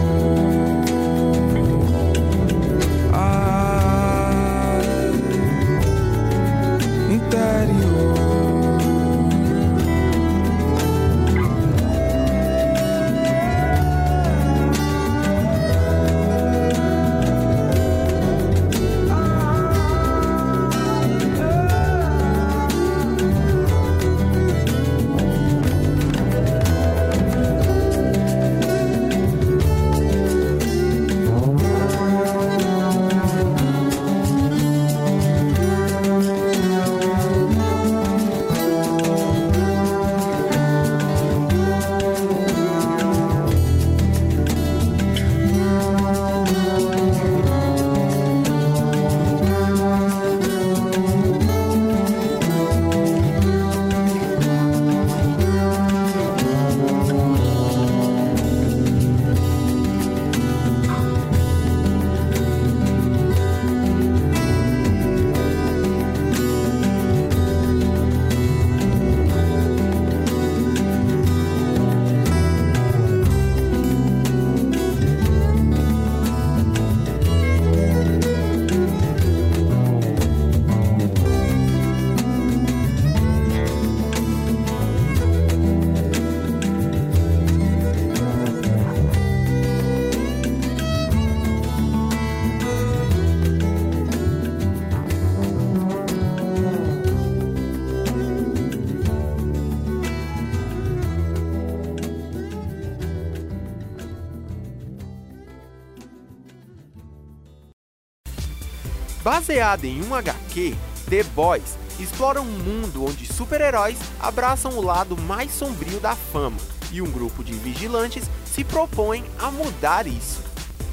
Baseada 109.48 109.86
em 109.86 110.02
um 110.02 110.16
HQ, 110.16 110.74
The 111.08 111.22
Boys 111.36 111.78
explora 112.00 112.42
um 112.42 112.46
mundo 112.46 113.06
onde 113.06 113.32
super-heróis 113.32 113.96
abraçam 114.20 114.72
o 114.72 114.82
lado 114.82 115.16
mais 115.16 115.52
sombrio 115.52 116.00
da 116.00 116.16
fama 116.16 116.58
e 116.92 117.00
um 117.00 117.06
grupo 117.06 117.44
de 117.44 117.54
vigilantes 117.54 118.24
se 118.44 118.64
propõe 118.64 119.24
a 119.38 119.52
mudar 119.52 120.08
isso. 120.08 120.42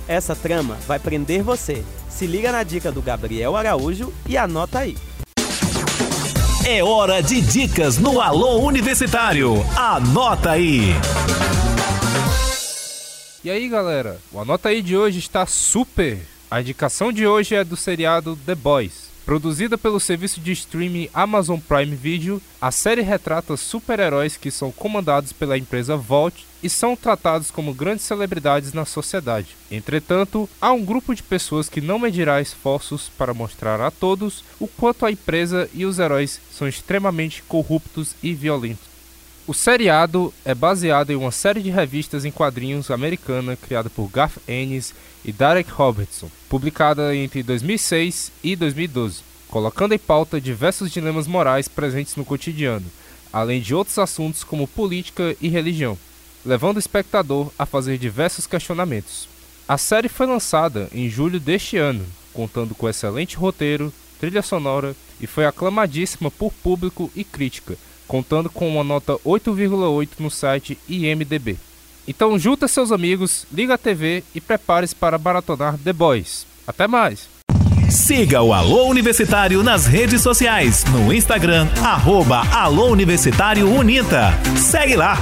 Essa 0.07 0.37
trama 0.37 0.77
vai 0.87 0.99
prender 0.99 1.43
você. 1.43 1.83
Se 2.11 2.27
liga 2.27 2.53
na 2.53 2.63
dica 2.63 2.93
do 2.93 3.01
Gabriel 3.01 3.57
Araújo 3.57 4.13
e 4.29 4.37
anota 4.37 4.81
aí. 4.81 4.99
É 6.67 6.85
hora 6.85 7.23
de 7.23 7.41
dicas 7.41 7.97
no 7.97 8.21
Alô 8.21 8.59
Universitário. 8.59 9.65
Anota 9.75 10.51
aí. 10.51 10.91
E 13.43 13.51
aí, 13.51 13.67
galera? 13.67 14.21
O 14.31 14.39
Anota 14.39 14.69
aí 14.69 14.83
de 14.83 14.95
hoje 14.95 15.21
está 15.21 15.47
super. 15.47 16.32
A 16.53 16.61
indicação 16.61 17.11
de 17.11 17.27
hoje 17.27 17.55
é 17.55 17.65
do 17.65 17.79
seriado 17.79 18.39
The 18.45 18.55
Boys. 18.55 19.09
Produzida 19.25 19.79
pelo 19.79 19.99
serviço 19.99 20.39
de 20.39 20.53
streaming 20.53 21.09
Amazon 21.15 21.59
Prime 21.59 21.97
Video, 21.97 22.43
a 22.61 22.71
série 22.71 23.01
retrata 23.01 23.57
super-heróis 23.57 24.37
que 24.37 24.51
são 24.51 24.71
comandados 24.71 25.33
pela 25.33 25.57
empresa 25.57 25.97
Vault 25.97 26.45
e 26.63 26.69
são 26.69 26.95
tratados 26.95 27.51
como 27.51 27.73
grandes 27.73 28.05
celebridades 28.05 28.75
na 28.75 28.85
sociedade. 28.85 29.57
Entretanto, 29.71 30.47
há 30.61 30.71
um 30.73 30.85
grupo 30.85 31.15
de 31.15 31.23
pessoas 31.23 31.71
que 31.71 31.81
não 31.81 31.99
medirá 31.99 32.39
esforços 32.39 33.11
para 33.17 33.33
mostrar 33.33 33.81
a 33.81 33.91
todos 33.91 34.45
o 34.61 34.69
quanto 34.69 35.07
a 35.07 35.11
empresa 35.11 35.71
e 35.73 35.87
os 35.87 35.99
heróis 35.99 36.39
são 36.53 36.69
extremamente 36.69 37.43
corruptos 37.45 38.15
e 38.23 38.35
violentos. 38.35 38.93
O 39.45 39.53
seriado 39.53 40.33
é 40.45 40.55
baseado 40.55 41.11
em 41.11 41.17
uma 41.17 41.33
série 41.33 41.61
de 41.63 41.69
revistas 41.71 42.25
em 42.25 42.31
quadrinhos 42.31 42.93
americana 42.93 43.57
criada 43.57 43.91
por 43.91 44.09
Garth 44.09 44.37
Ennis 44.47 44.95
e 45.25 45.33
Derek 45.33 45.71
Robertson, 45.71 46.31
publicada 46.49 47.15
entre 47.15 47.43
2006 47.43 48.33
e 48.43 48.57
2012, 48.57 49.21
colocando 49.49 49.95
em 49.95 49.99
pauta 49.99 50.41
diversos 50.41 50.91
dilemas 50.91 51.27
morais 51.27 51.69
presentes 51.69 52.17
no 52.17 52.25
cotidiano, 52.25 52.87
além 53.33 53.61
de 53.61 53.75
outros 53.75 53.99
assuntos 53.99 54.45
como 54.45 54.67
política 54.67 55.37
e 55.41 55.49
religião, 55.49 55.97
levando 56.45 56.77
o 56.77 56.81
espectador 56.81 57.51
a 57.59 57.65
fazer 57.65 57.99
diversos 57.99 58.47
questionamentos. 58.47 59.29
A 59.69 59.79
série 59.79 60.09
foi 60.09 60.27
lançada 60.27 60.89
em 60.93 61.09
julho 61.09 61.39
deste 61.39 61.77
ano, 61.77 62.05
contando 62.33 62.75
com 62.75 62.89
excelente 62.89 63.37
roteiro, 63.37 63.93
trilha 64.19 64.43
sonora 64.43 64.95
e 65.21 65.27
foi 65.27 65.47
aclamadíssima 65.47 66.31
por 66.31 66.53
público 66.53 67.11
e 67.15 67.23
crítica 67.23 67.77
contando 68.13 68.51
com 68.51 68.69
uma 68.69 68.85
nota 68.85 69.15
8,8 69.25 70.09
no 70.19 70.31
site 70.31 70.79
IMDB. 70.87 71.59
Então 72.07 72.39
junta 72.39 72.67
seus 72.67 72.91
amigos, 72.91 73.47
liga 73.53 73.75
a 73.75 73.79
TV 73.79 74.25
e 74.35 74.41
prepare-se 74.41 74.95
para 74.95 75.19
maratonar 75.19 75.79
The 75.79 75.93
Boys. 75.93 76.47
Até 76.67 76.87
mais! 76.87 77.29
Siga 77.91 78.41
o 78.41 78.55
Alô 78.55 78.87
Universitário 78.89 79.63
nas 79.63 79.85
redes 79.85 80.23
sociais, 80.23 80.83
no 80.85 81.13
Instagram, 81.13 81.69
arroba 81.85 82.41
Alô 82.51 82.87
Universitário 82.87 83.69
Unita. 83.71 84.31
Segue 84.57 84.97
lá! 84.97 85.19